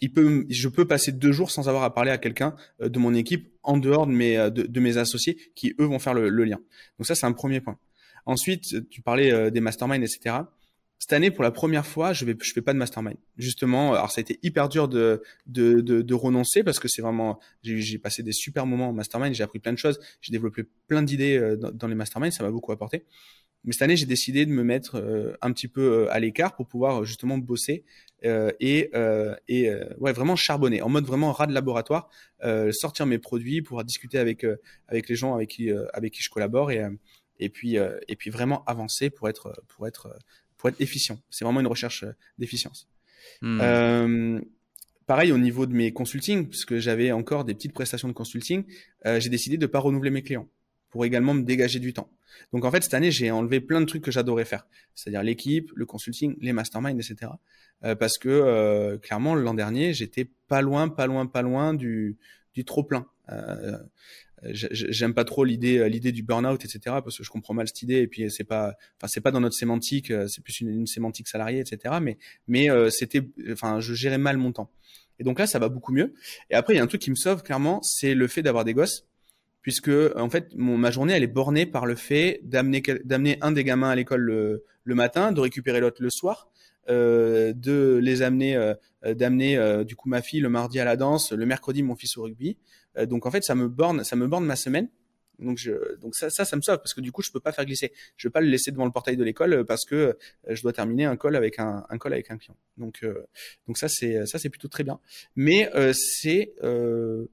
[0.00, 2.98] il peut, je peux passer deux jours sans avoir à parler à quelqu'un euh, de
[2.98, 6.28] mon équipe en dehors de mes, euh, de, mes associés qui, eux, vont faire le,
[6.44, 6.60] lien.
[6.98, 7.78] Donc ça, c'est un premier point.
[8.26, 10.36] Ensuite, tu parlais euh, des masterminds, etc.
[10.98, 13.16] Cette année, pour la première fois, je vais, je fais pas de mastermind.
[13.36, 17.02] Justement, alors ça a été hyper dur de, de, de, de renoncer parce que c'est
[17.02, 20.64] vraiment, j'ai passé des super moments en mastermind, j'ai appris plein de choses, j'ai développé
[20.86, 23.04] plein d'idées dans, dans les masterminds, ça m'a beaucoup apporté.
[23.66, 26.54] Mais cette année, j'ai décidé de me mettre euh, un petit peu euh, à l'écart
[26.54, 27.84] pour pouvoir justement bosser
[28.24, 28.90] euh, et,
[29.48, 32.08] et ouais, vraiment charbonner, en mode vraiment rat de laboratoire,
[32.72, 34.44] sortir mes produits, pouvoir discuter avec,
[34.88, 36.82] avec les gens avec qui, avec qui je collabore et,
[37.38, 40.18] et, puis, et puis vraiment avancer pour être, pour être,
[40.56, 41.20] pour être efficient.
[41.30, 42.04] C'est vraiment une recherche
[42.38, 42.88] d'efficience.
[43.42, 44.40] Mmh.
[45.06, 48.64] Pareil au niveau de mes consulting, puisque j'avais encore des petites prestations de consulting,
[49.04, 50.48] j'ai décidé de ne pas renouveler mes clients
[50.90, 52.10] pour également me dégager du temps.
[52.52, 55.70] Donc en fait, cette année, j'ai enlevé plein de trucs que j'adorais faire, c'est-à-dire l'équipe,
[55.74, 57.32] le consulting, les masterminds, etc.
[57.84, 62.16] Euh, parce que euh, clairement, l'an dernier, j'étais pas loin, pas loin, pas loin du,
[62.54, 63.06] du trop plein.
[63.30, 63.78] Euh,
[64.52, 66.80] J'aime pas trop l'idée l'idée du burn-out, etc.
[67.02, 69.40] Parce que je comprends mal cette idée et puis c'est pas, enfin c'est pas dans
[69.40, 71.94] notre sémantique, euh, c'est plus une, une, sémantique salariée, etc.
[72.02, 74.70] Mais mais euh, c'était, enfin je gérais mal mon temps.
[75.18, 76.12] Et donc là, ça va beaucoup mieux.
[76.50, 78.64] Et après, il y a un truc qui me sauve clairement, c'est le fait d'avoir
[78.64, 79.06] des gosses
[79.66, 83.50] puisque en fait mon, ma journée elle est bornée par le fait d'amener d'amener un
[83.50, 86.48] des gamins à l'école le, le, matin, de récupérer l'autre le soir,
[86.88, 90.94] euh, de les amener euh, d'amener euh, du coup ma fille le mardi à la
[90.94, 92.56] danse, le mercredi mon fils au rugby.
[92.96, 94.88] Euh, donc en fait ça me borne ça me borne ma semaine.
[95.38, 97.52] Donc, je, donc ça, ça, ça me sauve parce que du coup, je peux pas
[97.52, 97.92] faire glisser.
[98.16, 100.16] Je peux pas le laisser devant le portail de l'école parce que
[100.48, 102.56] je dois terminer un call avec un, un call avec un client.
[102.78, 103.04] Donc,
[103.66, 104.98] donc ça, c'est ça, c'est plutôt très bien.
[105.34, 107.26] Mais c'est euh,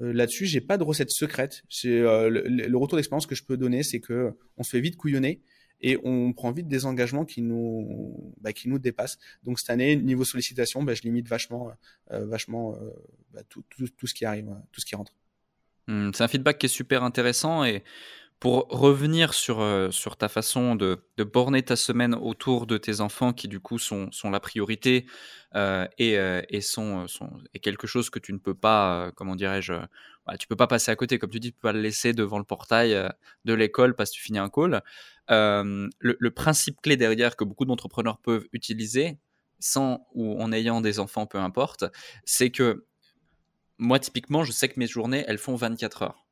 [0.00, 1.62] là-dessus, j'ai pas de recette secrète.
[1.68, 4.80] C'est euh, le, le, retour d'expérience que je peux donner, c'est que on se fait
[4.80, 5.40] vite couillonner
[5.80, 9.18] et on prend vite des engagements qui nous, bah, qui nous dépassent.
[9.42, 11.70] Donc cette année, niveau sollicitation, bah, je limite vachement,
[12.10, 12.90] euh, vachement euh,
[13.32, 15.12] bah, tout, tout, tout, ce qui arrive, tout ce qui rentre.
[15.86, 17.84] Mmh, c'est un feedback qui est super intéressant et
[18.44, 23.00] pour revenir sur, euh, sur ta façon de, de, borner ta semaine autour de tes
[23.00, 25.06] enfants qui du coup sont, sont la priorité
[25.54, 29.34] euh, et, euh, et sont, sont et quelque chose que tu ne peux pas, comment
[29.34, 29.72] dirais-je,
[30.26, 32.12] bah, tu peux pas passer à côté, comme tu dis, tu peux pas le laisser
[32.12, 32.94] devant le portail
[33.46, 34.82] de l'école parce que tu finis un call.
[35.30, 39.16] Le, le, principe clé derrière que beaucoup d'entrepreneurs peuvent utiliser,
[39.58, 41.86] sans ou en ayant des enfants, peu importe,
[42.26, 42.84] c'est que
[43.78, 46.26] moi typiquement, je sais que mes journées, elles font 24 heures.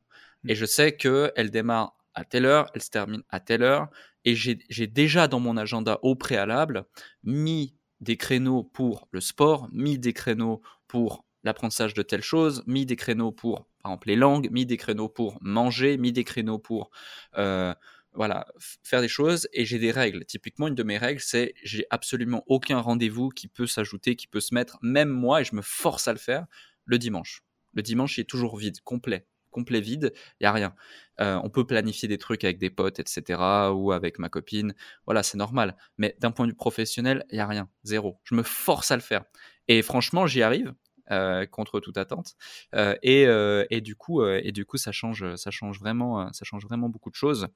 [0.46, 3.88] Et je sais qu'elle démarre à telle heure, elle se termine à telle heure.
[4.24, 6.84] Et j'ai déjà dans mon agenda au préalable
[7.24, 12.86] mis des créneaux pour le sport, mis des créneaux pour l'apprentissage de telle chose, mis
[12.86, 16.58] des créneaux pour, par exemple, les langues, mis des créneaux pour manger, mis des créneaux
[16.58, 16.90] pour
[17.36, 17.74] euh,
[18.12, 18.46] voilà,
[18.82, 20.24] faire des choses et j'ai des règles.
[20.24, 24.40] Typiquement, une de mes règles, c'est j'ai absolument aucun rendez-vous qui peut s'ajouter, qui peut
[24.40, 26.46] se mettre, même moi, et je me force à le faire,
[26.84, 27.42] le dimanche.
[27.74, 30.74] Le dimanche, il est toujours vide, complet complet vide, il y a rien.
[31.20, 33.40] Euh, on peut planifier des trucs avec des potes, etc.,
[33.72, 34.74] ou avec ma copine,
[35.06, 35.76] voilà, c'est normal.
[35.98, 38.18] Mais d'un point de vue professionnel, il y a rien, zéro.
[38.24, 39.24] Je me force à le faire.
[39.68, 40.74] Et franchement, j'y arrive.
[41.10, 42.36] Euh, contre toute attente
[42.76, 43.26] euh, et,
[43.70, 47.10] et, du coup et du coup ça change ça change vraiment ça change vraiment beaucoup
[47.10, 47.48] de choses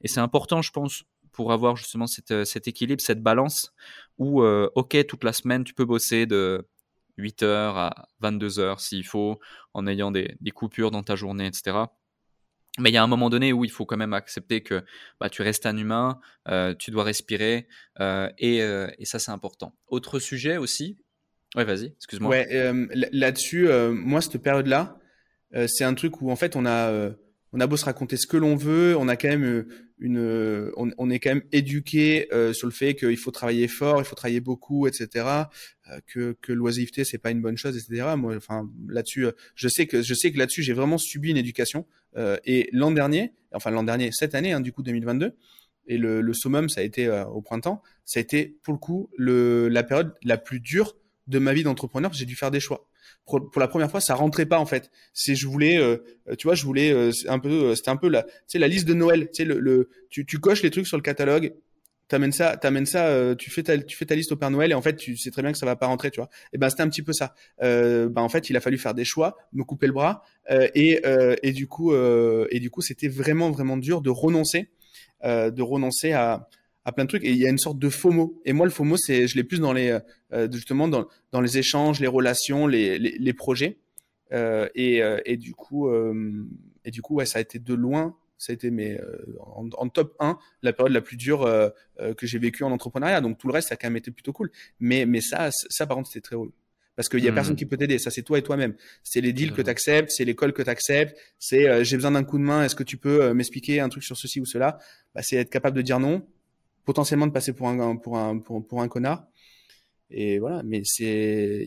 [0.00, 3.72] et c'est important je pense pour avoir justement cet équilibre cette balance
[4.18, 6.66] où ok toute la semaine tu peux bosser de
[7.18, 9.38] 8h à 22h s'il faut,
[9.74, 11.76] en ayant des, coupures dans ta journée, etc.
[12.78, 14.84] Mais il y a un moment donné où il faut quand même accepter que
[15.20, 17.66] bah, tu restes un humain, euh, tu dois respirer,
[18.00, 19.74] euh, euh, et, ça c'est important.
[19.88, 20.96] Autre sujet aussi?
[21.56, 22.30] Ouais, vas-y, excuse-moi.
[22.30, 22.46] Ouais,
[23.12, 24.98] là-dessus, moi cette période-là,
[25.66, 27.10] c'est un truc où en fait on a
[27.52, 29.68] on a beau se raconter ce que l'on veut, on a quand même euh,
[29.98, 34.00] une, euh, on, est quand même éduqué euh, sur le fait qu'il faut travailler fort,
[34.00, 35.26] il faut travailler beaucoup, etc.
[36.06, 38.14] que que l'oisiveté c'est pas une bonne chose, etc.
[38.16, 41.86] Moi, enfin là-dessus, je sais que je sais que là-dessus j'ai vraiment subi une éducation.
[42.44, 45.36] et l'an dernier, enfin l'an dernier, cette année, hein, du coup 2022,
[45.86, 49.10] et le, le summum ça a été au printemps, ça a été pour le coup
[49.16, 50.96] le la période la plus dure
[51.26, 52.12] de ma vie d'entrepreneur.
[52.12, 52.88] J'ai dû faire des choix
[53.28, 54.90] pour, la première fois, ça rentrait pas en fait.
[55.12, 55.98] C'est je voulais, euh,
[56.38, 58.86] tu vois, je voulais euh, un peu, euh, c'était un peu la, tu la liste
[58.88, 59.28] de Noël.
[59.28, 61.54] Tu sais, le, le tu, tu coches les trucs sur le catalogue,
[62.08, 64.74] t'amènes ça, t'amènes ça, tu fais ta, tu fais ta liste au Père Noël et
[64.74, 66.30] en fait, tu sais très bien que ça va pas rentrer, tu vois.
[66.52, 67.34] Et ben c'était un petit peu ça.
[67.60, 71.02] ben en fait, il a fallu faire des choix, me couper le bras et
[71.42, 74.70] et du coup et du coup, c'était vraiment vraiment dur de renoncer,
[75.22, 76.48] de renoncer à
[76.88, 78.40] à plein de trucs et il y a une sorte de FOMO.
[78.44, 79.98] Et moi, le FOMO, c'est, je l'ai plus dans les,
[80.32, 83.76] euh, justement, dans, dans les échanges, les relations, les, les, les projets.
[84.32, 86.46] Euh, et, euh, et du coup, euh,
[86.84, 89.00] et du coup, ouais, ça a été de loin, ça a été mais
[89.40, 91.40] en, en, top 1 la période la plus dure
[92.16, 93.20] que j'ai vécue en entrepreneuriat.
[93.20, 94.50] Donc tout le reste, ça a quand même été plutôt cool.
[94.80, 96.52] Mais, mais ça, ça par contre, c'était très cool.
[96.94, 97.56] Parce qu'il y a personne mmh.
[97.56, 97.98] qui peut t'aider.
[97.98, 98.74] Ça, c'est toi et toi-même.
[99.04, 102.24] C'est les deals que tu acceptes, c'est l'école que tu acceptes, c'est j'ai besoin d'un
[102.24, 104.78] coup de main, est-ce que tu peux m'expliquer un truc sur ceci ou cela?
[105.14, 106.26] Bah, C'est être capable de dire non,
[106.88, 109.26] potentiellement de passer pour un pour un pour, un connard.
[110.08, 111.66] Et voilà mais c'est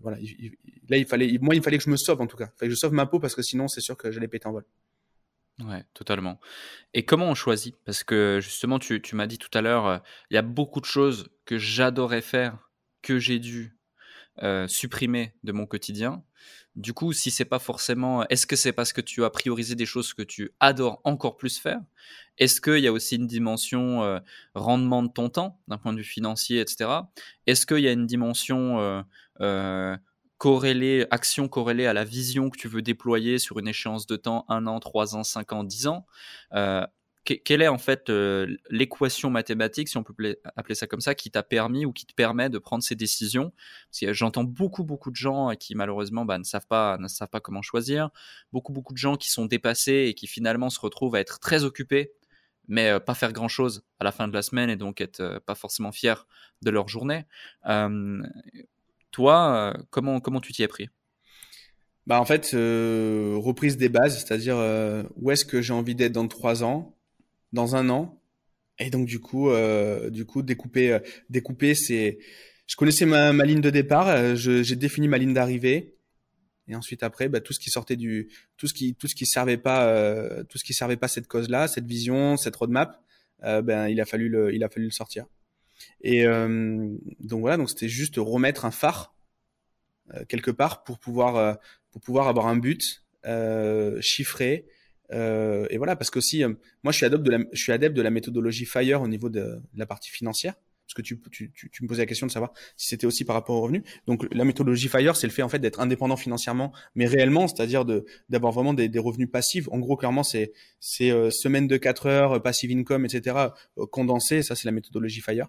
[0.00, 0.18] voilà
[0.88, 2.48] là il fallait moi il fallait que je me sauve en tout cas.
[2.54, 4.46] Il fallait que je sauve ma peau parce que sinon c'est sûr que j'allais péter
[4.46, 4.64] en vol.
[5.64, 6.38] Ouais, totalement.
[6.94, 7.74] Et comment on choisit?
[7.84, 9.98] Parce que justement, tu, tu m'as dit tout à l'heure, euh,
[10.30, 12.70] il y a beaucoup de choses que j'adorais faire,
[13.00, 13.75] que j'ai dû
[14.42, 16.22] euh, supprimer de mon quotidien.
[16.74, 19.86] Du coup, si c'est pas forcément, est-ce que c'est parce que tu as priorisé des
[19.86, 21.80] choses que tu adores encore plus faire?
[22.36, 24.18] Est-ce qu'il y a aussi une dimension euh,
[24.54, 26.90] rendement de ton temps, d'un point de vue financier, etc.
[27.46, 29.02] Est-ce qu'il y a une dimension
[29.40, 29.96] euh,
[30.36, 34.44] corrélée, action corrélée à la vision que tu veux déployer sur une échéance de temps,
[34.48, 36.06] un an, trois ans, cinq ans, dix ans?
[37.26, 40.14] Quelle est en fait euh, l'équation mathématique, si on peut
[40.56, 43.52] appeler ça comme ça, qui t'a permis ou qui te permet de prendre ces décisions?
[43.90, 47.28] Parce que j'entends beaucoup beaucoup de gens qui malheureusement bah, ne savent pas ne savent
[47.28, 48.10] pas comment choisir,
[48.52, 51.64] beaucoup beaucoup de gens qui sont dépassés et qui finalement se retrouvent à être très
[51.64, 52.12] occupés,
[52.68, 55.20] mais euh, pas faire grand chose à la fin de la semaine et donc être
[55.20, 56.26] euh, pas forcément fiers
[56.62, 57.24] de leur journée.
[59.10, 60.88] toi, comment comment tu t'y es pris?
[62.06, 64.56] Bah en fait, reprise des bases, c'est-à-dire
[65.16, 66.95] où est-ce que j'ai envie d'être dans trois ans,
[67.52, 68.20] dans un an.
[68.78, 70.98] Et donc du coup, euh, du coup, découper, euh,
[71.30, 72.18] découper, c'est.
[72.66, 75.94] Je connaissais ma, ma ligne de départ, euh, j'ai défini ma ligne d'arrivée,
[76.66, 79.24] et ensuite après, bah, tout ce qui sortait du, tout ce qui, tout ce qui
[79.24, 83.00] servait pas, euh, tout ce qui servait pas cette cause-là, cette vision, cette roadmap,
[83.44, 85.26] euh, ben il a fallu le, il a fallu le sortir.
[86.00, 89.14] Et donc voilà, donc c'était juste remettre un phare
[90.26, 91.58] quelque part pour pouvoir,
[91.90, 93.04] pour pouvoir avoir un but
[94.00, 94.66] chiffré
[95.12, 96.44] et voilà, parce que si
[96.82, 100.54] moi je suis adepte de la, méthodologie Fire au niveau de la partie financière
[100.86, 103.34] parce que tu, tu, tu, me posais la question de savoir si c'était aussi par
[103.34, 103.82] rapport aux revenus.
[104.06, 107.84] Donc la méthodologie Fire, c'est le fait en fait d'être indépendant financièrement, mais réellement, c'est-à-dire
[107.84, 109.68] de d'avoir vraiment des, des, revenus passifs.
[109.72, 113.36] En gros, clairement, c'est c'est euh, semaine de 4 heures, euh, passive income, etc.
[113.78, 115.48] Euh, condensé, ça c'est la méthodologie Fire.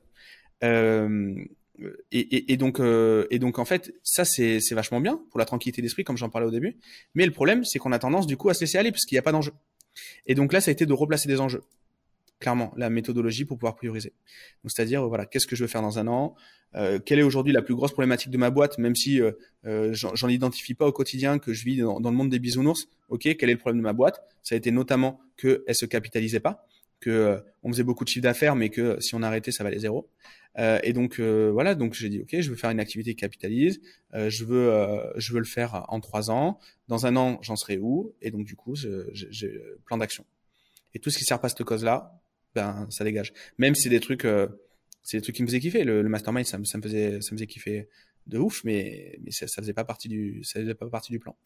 [2.12, 6.04] Et, donc euh, et donc en fait ça c'est vachement bien pour la tranquillité d'esprit
[6.04, 6.78] comme j'en parlais au début.
[7.14, 9.16] Mais le problème c'est qu'on a tendance du coup à se laisser aller parce qu'il
[9.16, 9.54] n'y a pas d'enjeu.
[10.26, 11.62] Et donc là ça a été de replacer des enjeux
[12.40, 14.14] clairement la méthodologie pour pouvoir prioriser.
[14.64, 16.36] Donc c'est-à-dire voilà, qu'est-ce que je veux faire dans un an?
[16.76, 19.32] Euh, Quelle est aujourd'hui la plus grosse problématique de ma boîte, même si euh,
[19.66, 22.90] euh j'en identifie pas au quotidien que je vis dans, le monde des bisounours?
[23.10, 24.22] Ok, quel est le problème de ma boîte?
[24.44, 26.68] Ça a été notamment que elle se capitalisait pas,
[27.00, 29.80] que euh, on faisait beaucoup de chiffre d'affaires, mais que si on arrêtait, ça valait
[29.80, 30.10] zéro.
[30.58, 33.80] Euh, et donc voilà, donc j'ai dit ok, je veux faire une activité qui capitalise,
[34.14, 36.60] je veux je veux le faire en trois ans.
[36.88, 38.16] Dans un an, j'en serai où?
[38.22, 40.26] Et donc du coup, j'ai plan d'action.
[40.94, 42.20] Et tout ce qui sert pas à cette cause-là,
[42.56, 43.34] ben, ça dégage.
[43.60, 44.48] Même si c'est des trucs, euh,
[45.04, 45.84] c'est des trucs qui me faisaient kiffer.
[45.84, 47.88] Le, mastermind, ça, me faisait, ça me faisait kiffer
[48.26, 51.20] de ouf, mais, mais ça, ça faisait pas partie du, ça faisait pas partie du
[51.20, 51.38] plan.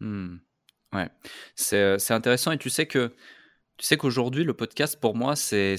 [0.00, 0.36] Hmm.
[0.94, 1.08] Ouais,
[1.54, 3.12] c'est, c'est intéressant et tu sais que,
[3.80, 5.76] tu sais qu'aujourd'hui le podcast pour moi c'est,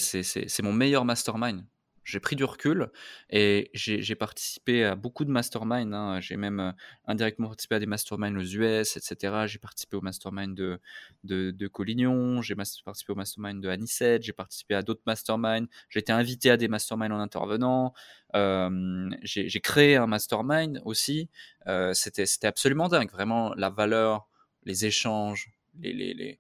[0.64, 1.64] mon meilleur mastermind
[2.04, 2.90] j'ai pris du recul
[3.30, 5.94] et j'ai participé à beaucoup de masterminds.
[5.94, 6.20] Hein.
[6.20, 6.72] J'ai même euh,
[7.06, 9.44] indirectement participé à des masterminds aux US, etc.
[9.46, 10.80] J'ai participé au mastermind de,
[11.24, 15.68] de, Collignon, j'ai participé au mastermind de Anicet, j'ai participé à d'autres masterminds.
[15.90, 17.94] J'ai été invité à des masterminds en intervenant.
[18.36, 21.30] Euh, j'ai créé un mastermind aussi.
[21.68, 23.12] Euh, C'était absolument dingue.
[23.12, 24.28] Vraiment, la valeur,
[24.64, 26.40] les échanges, l'humain, les, les,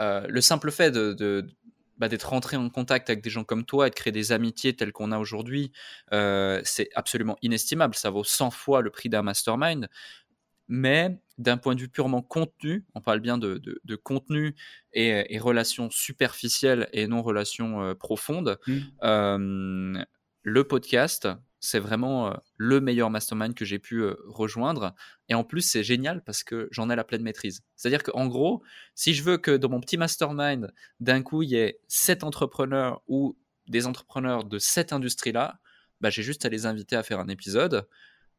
[0.00, 1.46] euh, le simple fait de, de
[1.98, 4.74] bah, d'être rentré en contact avec des gens comme toi et de créer des amitiés
[4.74, 5.70] telles qu'on a aujourd'hui,
[6.12, 7.94] euh, c'est absolument inestimable.
[7.94, 9.88] Ça vaut 100 fois le prix d'un mastermind.
[10.66, 14.56] Mais d'un point de vue purement contenu, on parle bien de, de, contenu
[14.92, 18.78] et, et, relations superficielles et non relations euh, profondes, mmh.
[19.02, 20.04] euh,
[20.42, 21.28] le podcast,
[21.64, 24.94] c'est vraiment euh, le meilleur mastermind que j'ai pu euh, rejoindre.
[25.30, 27.62] Et en plus, c'est génial parce que j'en ai la pleine maîtrise.
[27.74, 28.62] C'est-à-dire qu'en gros,
[28.94, 33.02] si je veux que dans mon petit mastermind, d'un coup, il y ait sept entrepreneurs
[33.08, 35.58] ou des entrepreneurs de cette industrie-là,
[36.02, 37.88] bah, j'ai juste à les inviter à faire un épisode.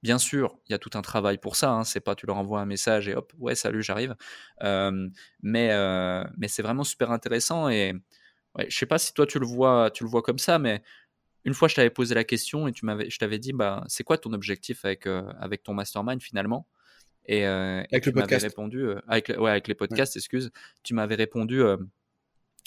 [0.03, 1.71] Bien sûr, il y a tout un travail pour ça.
[1.71, 1.83] Hein.
[1.83, 4.15] C'est pas tu leur envoies un message et hop, ouais, salut, j'arrive.
[4.61, 5.09] Euh,
[5.41, 5.69] mais
[6.37, 7.93] mais c'est vraiment super intéressant et
[8.55, 10.83] ouais, je sais pas si toi tu le vois, tu le vois comme ça, mais
[11.45, 14.03] une fois, je t'avais posé la question et tu m'avais, je t'avais dit, bah, c'est
[14.03, 16.67] quoi ton objectif avec, euh, avec ton mastermind finalement?
[17.27, 18.43] Et, euh, avec le podcast.
[18.43, 20.51] répondu, euh, avec, ouais, avec les podcasts, excuse,
[20.83, 21.61] tu m'avais répondu,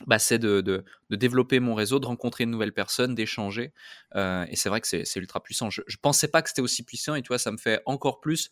[0.07, 3.73] bah, c'est de, de, de, développer mon réseau, de rencontrer une nouvelle personne, d'échanger.
[4.15, 5.71] et c'est vrai que c'est, ultra puissant.
[5.71, 8.21] Je, je pensais pas que c'était aussi puissant et tu vois, ça me fait encore
[8.21, 8.51] plus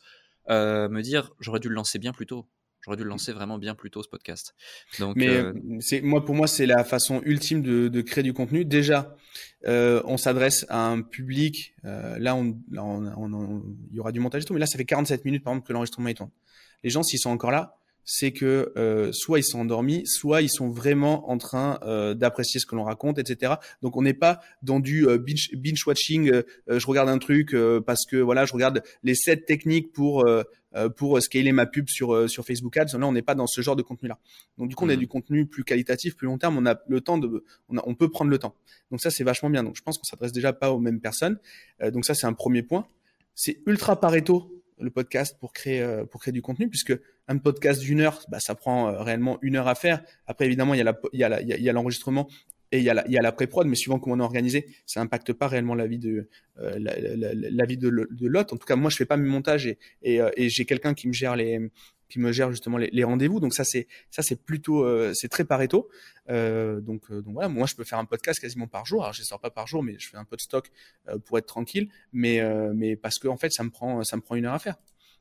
[0.49, 2.49] me dire, j'aurais dû le lancer bien plus tôt.
[2.87, 4.55] J'aurais dû le lancer vraiment bien plus tôt ce podcast.
[5.01, 8.32] Donc, Mais euh, c'est moi pour moi c'est la façon ultime de, de, créer du
[8.32, 8.64] contenu.
[8.64, 9.16] Déjà,
[9.66, 11.74] euh, on s'adresse à un public.
[11.84, 14.55] Euh, là, on, là on, il y aura du montage et tout.
[14.55, 16.30] Mais là, ça fait 47 minutes par exemple que l'enregistrement est tourne.
[16.84, 17.76] Les gens, s'ils sont encore là,
[18.07, 22.61] c'est que euh, soit ils sont endormis, soit ils sont vraiment en train euh, d'apprécier
[22.61, 23.55] ce que l'on raconte, etc.
[23.82, 26.30] Donc on n'est pas dans du euh, binge, binge, watching.
[26.30, 30.24] Euh, je regarde un truc parce que voilà, je regarde les sept techniques pour
[30.97, 32.99] pour scaler ma pub sur sur Facebook Ads.
[32.99, 34.18] Là, on n'est pas dans ce genre de contenu-là.
[34.59, 34.99] Donc du coup, on a mmh.
[34.99, 36.57] du contenu plus qualitatif, plus long terme.
[36.59, 38.55] On a le temps de, on, a, on peut prendre le temps.
[38.91, 39.62] Donc ça, c'est vachement bien.
[39.62, 41.39] Donc je pense qu'on s'adresse déjà pas aux mêmes personnes.
[41.93, 42.87] donc ça, c'est un premier point.
[43.35, 46.93] C'est ultra pareto le podcast pour créer euh, pour créer du contenu puisque
[47.29, 50.74] un podcast d'une heure bah, ça prend euh, réellement une heure à faire après évidemment
[50.74, 52.29] il y a la il y a il y a l'enregistrement
[52.77, 55.49] et il y a la, pré-prod mais suivant comment on est organisé ça impacte pas
[55.49, 56.79] réellement la vie de euh,
[58.35, 61.12] en tout cas moi je fais pas mes montages et et, j'ai quelqu'un qui me
[61.12, 61.70] gère les
[62.09, 63.41] qui me gère justement les, rendez-vous.
[63.41, 65.89] Donc ça c'est ça c'est plutôt euh, c'est très pareto.
[66.29, 69.03] Euh, donc euh, donc voilà, moi je peux faire un podcast quasiment par jour.
[69.03, 70.70] Alors je sors pas par jour, mais je fais un peu de stock
[71.09, 71.89] euh, pour être tranquille.
[72.12, 72.41] Mais
[72.74, 74.77] mais parce que en fait ça me prend ça me prend une heure à faire.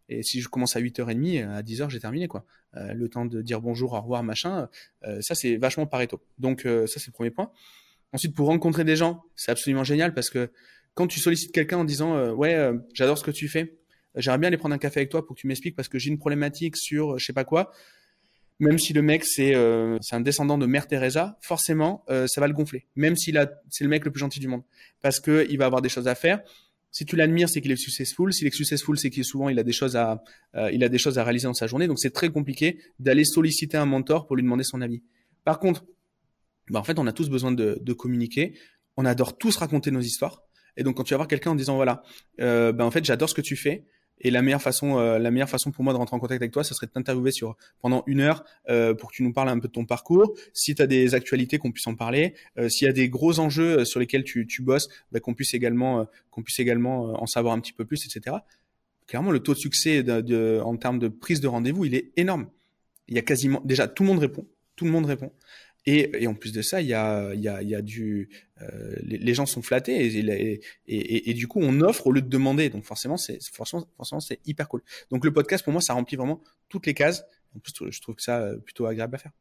[0.09, 2.45] Et si je commence à 8h30, à 10h, j'ai terminé quoi.
[2.73, 4.69] le temps de dire bonjour, au revoir, machin.
[5.21, 6.21] ça c'est vachement pareto.
[6.37, 7.51] Donc ça c'est le premier point.
[8.13, 10.51] Ensuite pour rencontrer des gens, c'est absolument génial parce que
[10.93, 13.79] quand tu sollicites quelqu'un en disant ouais j'adore ce que tu fais
[14.15, 16.09] j'aimerais bien aller prendre un café avec toi pour que tu m'expliques parce que j'ai
[16.09, 17.71] une problématique sur euh, je sais pas quoi.
[18.59, 22.39] Même si le mec c'est euh, c'est un descendant de Mère Teresa, forcément euh, ça
[22.39, 22.85] va le gonfler.
[22.95, 24.63] Même s'il a c'est le mec le plus gentil du monde
[25.01, 26.41] parce que il va avoir des choses à faire.
[26.95, 28.31] Si tu l'admires, c'est qu'il est successful.
[28.31, 30.23] S'il est successful, c'est qu'il souvent il a des choses à
[30.71, 31.87] il a des choses à réaliser dans sa journée.
[31.87, 35.03] Donc c'est très compliqué d'aller solliciter un mentor pour lui demander son avis.
[35.43, 35.85] Par contre,
[36.69, 38.57] bah, en fait, on a tous besoin de, de communiquer.
[38.95, 40.43] On adore tous raconter nos histoires.
[40.77, 42.01] Et donc quand tu vas voir quelqu'un en disant voilà,
[42.39, 43.85] euh, ben en fait j'adore ce que tu fais,
[44.19, 46.51] Et la meilleure façon, euh, la meilleure façon pour moi de rentrer en contact avec
[46.51, 49.49] toi, ce serait de t'interviewer sur pendant une heure euh, pour que tu nous parles
[49.49, 50.33] un peu de ton parcours.
[50.53, 52.33] Si tu as des actualités, qu'on puisse en parler.
[52.57, 55.53] Euh, s'il y a des gros enjeux sur lesquels tu, tu bosses, bah, qu'on puisse
[55.53, 58.37] également, qu'on puisse également en savoir un petit peu plus, etc.
[59.07, 62.47] Clairement, le taux de succès de, en termes de prise de rendez-vous, il est énorme.
[63.07, 65.31] Il y a quasiment déjà tout le monde répond, tout le monde répond.
[65.87, 67.81] Et, et, en plus de ça, il y a, il y a, il y a
[67.81, 68.29] du,
[68.61, 72.29] euh, les, gens sont flattés et, et, et, du coup, on offre au lieu de
[72.29, 72.69] demander.
[72.69, 74.81] Donc forcément, c'est forcément, forcément, c'est hyper cool.
[75.11, 77.23] Donc le podcast, pour moi, ça remplit vraiment toutes les cases.
[77.55, 79.31] En plus, je trouve que ça euh, plutôt agréable à faire.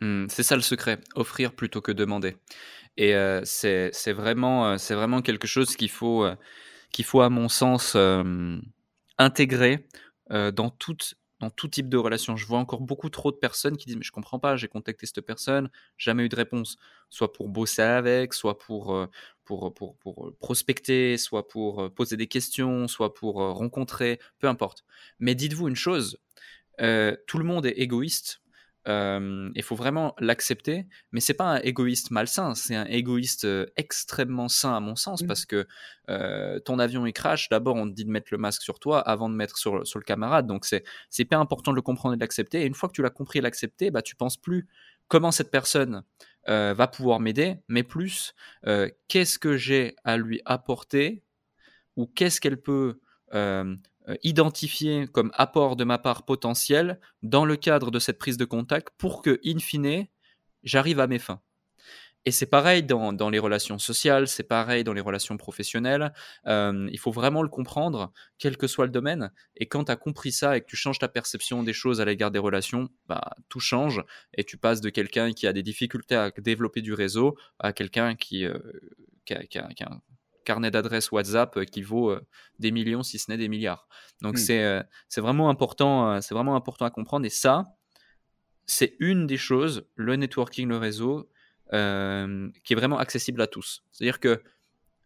[0.00, 2.36] Mmh, c'est ça le secret, offrir plutôt que demander.
[2.96, 6.26] Et euh, c'est vraiment, euh, c'est vraiment quelque chose qu'il faut,
[6.90, 7.96] qu'il faut, à mon sens,
[9.18, 9.86] intégrer
[10.30, 12.36] dans toute dans tout type de relation.
[12.36, 15.06] Je vois encore beaucoup trop de personnes qui disent mais je comprends pas, j'ai contacté
[15.06, 16.76] cette personne, jamais eu de réponse,
[17.08, 19.06] soit pour bosser avec, soit pour euh,
[19.44, 24.46] pour, pour, pour prospecter, soit pour euh, poser des questions, soit pour euh, rencontrer, peu
[24.46, 24.84] importe.
[25.18, 26.18] Mais dites-vous une chose,
[26.78, 28.40] tout le monde est égoïste
[28.86, 34.74] il faut vraiment l'accepter, mais c'est pas un égoïste malsain, c'est un égoïste extrêmement sain
[34.74, 35.26] à mon sens, mmh.
[35.26, 35.66] parce que
[36.64, 39.28] ton avion il crash, d'abord on te dit de mettre le masque sur toi avant
[39.28, 42.16] de mettre sur, sur le camarade, donc c'est c'est pas important de le comprendre et
[42.16, 42.62] de l'accepter.
[42.62, 44.66] Et une fois que tu l'as compris et l'accepté, bah tu penses plus
[45.08, 46.02] comment cette personne
[46.46, 48.34] va pouvoir m'aider, mais plus
[49.08, 51.22] qu'est-ce que j'ai à lui apporter
[51.96, 52.98] ou qu'est-ce qu'elle peut
[53.34, 53.76] euh,
[54.22, 58.90] identifié comme apport de ma part potentiel dans le cadre de cette prise de contact
[58.98, 60.06] pour que, in fine,
[60.62, 61.40] j'arrive à mes fins.
[62.26, 66.12] Et c'est pareil dans, dans, les relations sociales, c'est pareil dans les relations professionnelles.
[66.46, 69.32] Euh, il faut vraiment le comprendre, quel que soit le domaine.
[69.56, 72.04] Et quand tu as compris ça et que tu changes ta perception des choses à
[72.04, 74.04] l'égard des relations, bah, tout change.
[74.34, 78.14] Et tu passes de quelqu'un qui a des difficultés à développer du réseau à quelqu'un
[78.14, 78.58] qui, euh,
[79.24, 80.00] qui, a, a,
[80.50, 82.20] carnet d'adresses WhatsApp euh, qui vaut euh,
[82.58, 83.86] des millions, si ce n'est des milliards.
[84.20, 84.50] Donc mmh.
[84.50, 87.24] euh, c'est vraiment important, c'est vraiment important à comprendre.
[87.24, 87.76] Et ça,
[88.66, 91.30] c'est une des choses, le networking, le réseau,
[91.70, 93.84] qui est vraiment accessible à tous.
[93.92, 94.42] C'est-à-dire que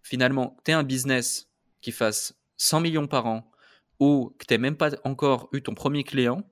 [0.01, 1.51] finalement, tu es un business
[1.83, 3.51] qui fasse 100 millions par an
[4.01, 6.43] ou que tu n'aies même pas encore eu ton premier client,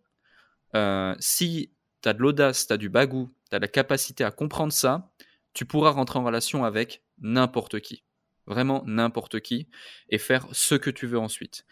[1.18, 1.72] si
[2.02, 5.10] tu as de l'audace, tu as du bagou, tu as la capacité à comprendre ça,
[5.54, 8.04] tu pourras rentrer en relation avec n'importe qui
[8.46, 9.68] vraiment n'importe qui,
[10.08, 11.64] et faire ce que tu veux ensuite.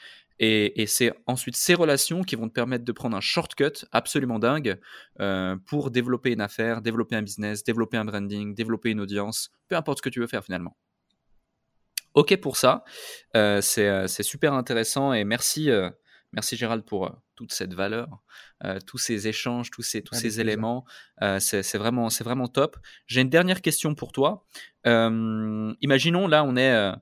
[0.42, 4.80] Et, c'est ensuite ces relations qui vont te permettre de prendre un shortcut absolument dingue
[5.20, 9.76] euh, pour développer une affaire, développer un business, développer un branding, développer une audience, peu
[9.76, 10.78] importe ce que tu veux faire finalement.
[12.14, 12.84] Ok pour ça,
[13.36, 15.68] euh, euh, c'est super intéressant et merci,
[16.32, 18.08] merci Gérald pour toute cette valeur,
[18.86, 20.84] tous ces échanges, tous ces, tous ces éléments.
[21.38, 22.76] c'est vraiment, vraiment top.
[23.06, 24.44] J'ai une dernière question pour toi.
[24.84, 26.92] imaginons, là, on est.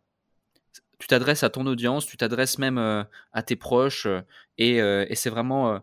[0.98, 4.06] tu t'adresses à ton audience, tu t'adresses même à tes proches,
[4.56, 5.82] et, et c'est vraiment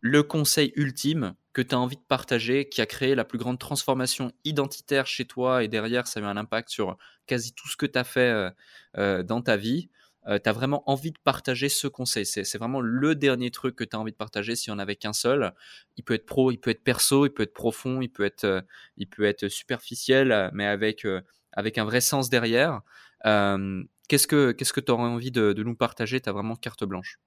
[0.00, 3.58] le conseil ultime que tu as envie de partager, qui a créé la plus grande
[3.58, 7.76] transformation identitaire chez toi, et derrière, ça a eu un impact sur quasi tout ce
[7.76, 8.52] que tu as fait
[8.94, 9.90] dans ta vie.
[10.26, 12.26] Euh, tu as vraiment envie de partager ce conseil.
[12.26, 15.12] C'est vraiment le dernier truc que tu as envie de partager n'y en avait qu'un
[15.12, 15.54] seul.
[15.96, 18.44] Il peut être pro, il peut être perso, il peut être profond, il peut être,
[18.44, 18.60] euh,
[18.96, 22.82] il peut être superficiel, mais avec, euh, avec un vrai sens derrière.
[23.24, 26.20] qu'est-ce que qu'est-ce que tu aurais envie de, nous partager?
[26.20, 27.18] Tu as vraiment carte blanche.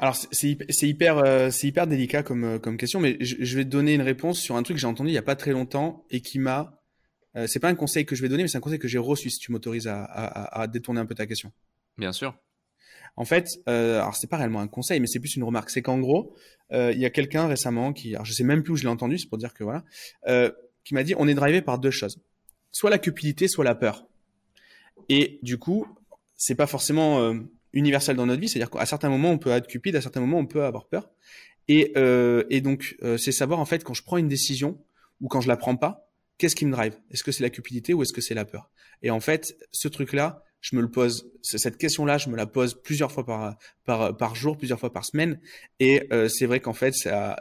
[0.00, 3.94] Alors c'est hyper, c'est hyper délicat comme, comme question, mais je, je, vais te donner
[3.94, 6.20] une réponse sur un truc que j'ai entendu il n'y a pas très longtemps et
[6.20, 6.83] qui m'a
[7.36, 8.98] euh, c'est pas un conseil que je vais donner, mais c'est un conseil que j'ai
[8.98, 11.52] reçu, si tu m'autorises à, à, à, détourner un peu ta question.
[11.98, 12.34] Bien sûr.
[13.16, 15.70] En fait, euh, alors c'est pas réellement un conseil, mais c'est plus une remarque.
[15.70, 16.34] C'est qu'en gros,
[16.72, 18.88] euh, il y a quelqu'un récemment qui, alors je sais même plus où je l'ai
[18.88, 19.84] entendu, c'est pour dire que voilà,
[20.26, 20.50] euh,
[20.84, 22.18] qui m'a dit on est drivé par deux choses,
[22.72, 24.06] soit la cupidité, soit la peur.
[25.08, 25.86] Et du coup,
[26.34, 27.34] c'est pas forcément euh,
[27.72, 30.38] universel dans notre vie, c'est-à-dire qu'à certains moments on peut être cupide, à certains moments
[30.38, 31.10] on peut avoir peur.
[31.68, 34.78] Et, euh, et donc c'est savoir en fait quand je prends une décision
[35.20, 36.03] ou quand je la prends pas,
[36.38, 36.96] qu'est-ce qui me drive?
[37.10, 38.70] Est-ce que c'est la cupidité ou est-ce que c'est la peur?
[39.02, 42.80] Et en fait, ce truc-là, je me le pose, cette question-là, je me la pose
[42.82, 45.38] plusieurs fois par, par, par jour, plusieurs fois par semaine.
[45.78, 46.94] Et euh, c'est vrai qu'en fait,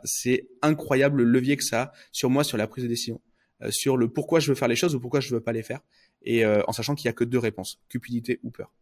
[0.03, 3.21] c'est incroyable le levier que ça a sur moi, sur la prise de décision,
[3.61, 5.63] euh, sur le pourquoi je veux faire les choses ou pourquoi je veux pas les
[5.63, 5.79] faire.
[6.23, 8.73] Et euh, en sachant qu'il y a que deux réponses, cupidité ou peur.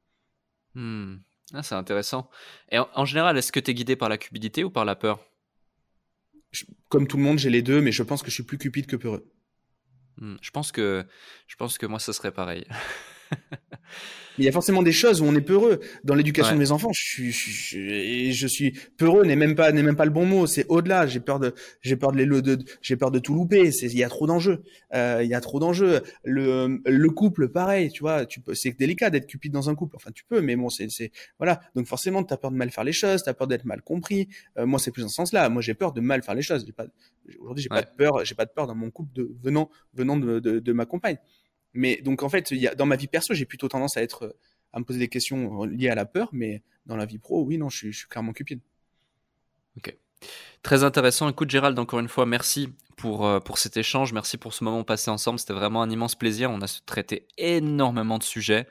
[0.74, 1.18] Hmm.
[1.54, 2.30] Ah, c'est intéressant.
[2.72, 5.20] Et en, général, est-ce que tu es guidé par la cupidité ou par la peur?
[6.90, 8.88] Comme tout le monde, j'ai les deux, mais je pense que je suis plus cupide
[8.88, 9.31] que peureux.
[10.22, 11.04] Hmm, je pense que
[11.48, 12.66] je pense que moi ce serait pareil.
[14.38, 15.80] il y a forcément des choses où on est peureux.
[16.04, 19.84] Dans l'éducation de mes enfants, je suis, je, je suis peureux n'est même pas n'est
[19.84, 20.48] même pas le bon mot.
[20.48, 21.06] C'est au-delà.
[21.06, 23.72] J'ai peur de j'ai peur de les de, j'ai peur de tout louper.
[23.72, 24.64] C'est il y a trop d'enjeux.
[24.94, 26.02] Euh, il y a trop d'enjeux.
[26.24, 27.92] Le le couple, pareil.
[27.92, 28.54] Tu vois, tu peux.
[28.54, 29.96] C'est délicat d'être cupide dans un couple.
[29.96, 31.62] Enfin, tu peux, mais bon, c'est c'est voilà.
[31.76, 33.24] Donc forcément, tu as peur de mal faire les choses.
[33.24, 34.30] tu as peur d'être mal compris.
[34.58, 35.50] Euh, moi, c'est plus dans ce sens-là.
[35.50, 36.66] Moi, j'ai peur de mal faire les choses.
[36.66, 36.86] J'ai pas
[37.40, 38.24] aujourd'hui, j'ai pas de peur.
[38.26, 41.18] J'ai pas de peur dans mon couple de venant venant de, de, de ma compagne.
[41.74, 44.36] Mais donc en fait, dans ma vie perso, j'ai plutôt tendance à être
[44.74, 47.58] à me poser des questions liées à la peur, mais dans la vie pro, oui,
[47.58, 48.62] non, je suis, je clairement cupide.
[49.78, 49.96] Ok.
[50.64, 51.28] Très intéressant.
[51.30, 54.14] Écoute, Gérald, encore une fois, merci pour, euh, pour cet échange.
[54.14, 55.40] Merci pour ce moment passé ensemble.
[55.40, 56.52] C'était vraiment un immense plaisir.
[56.52, 58.68] On a traité énormément de sujets.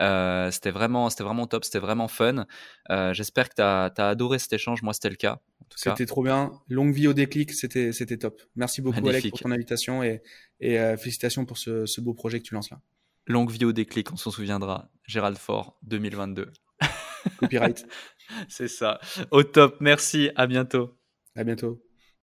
[0.00, 1.64] Euh, c'était vraiment, vraiment top.
[1.64, 2.46] C'était vraiment fun.
[2.90, 4.82] Euh, j'espère que tu as, adoré cet échange.
[4.82, 5.40] Moi, c'était le cas.
[5.76, 6.52] C'était trop bien.
[6.68, 7.52] Longue vie au déclic.
[7.52, 8.40] C'était, c'était top.
[8.56, 10.22] Merci beaucoup, Alex, pour ton invitation et,
[10.60, 12.80] et félicitations pour ce, ce beau projet que tu lances là.
[13.26, 14.90] Longue vie au déclic, on s'en souviendra.
[15.06, 16.52] Gérald Fort, 2022.
[17.38, 17.86] Copyright.
[18.48, 19.00] C'est ça.
[19.30, 19.76] Au top.
[19.80, 20.30] Merci.
[20.36, 20.94] À bientôt.
[21.34, 21.82] À bientôt.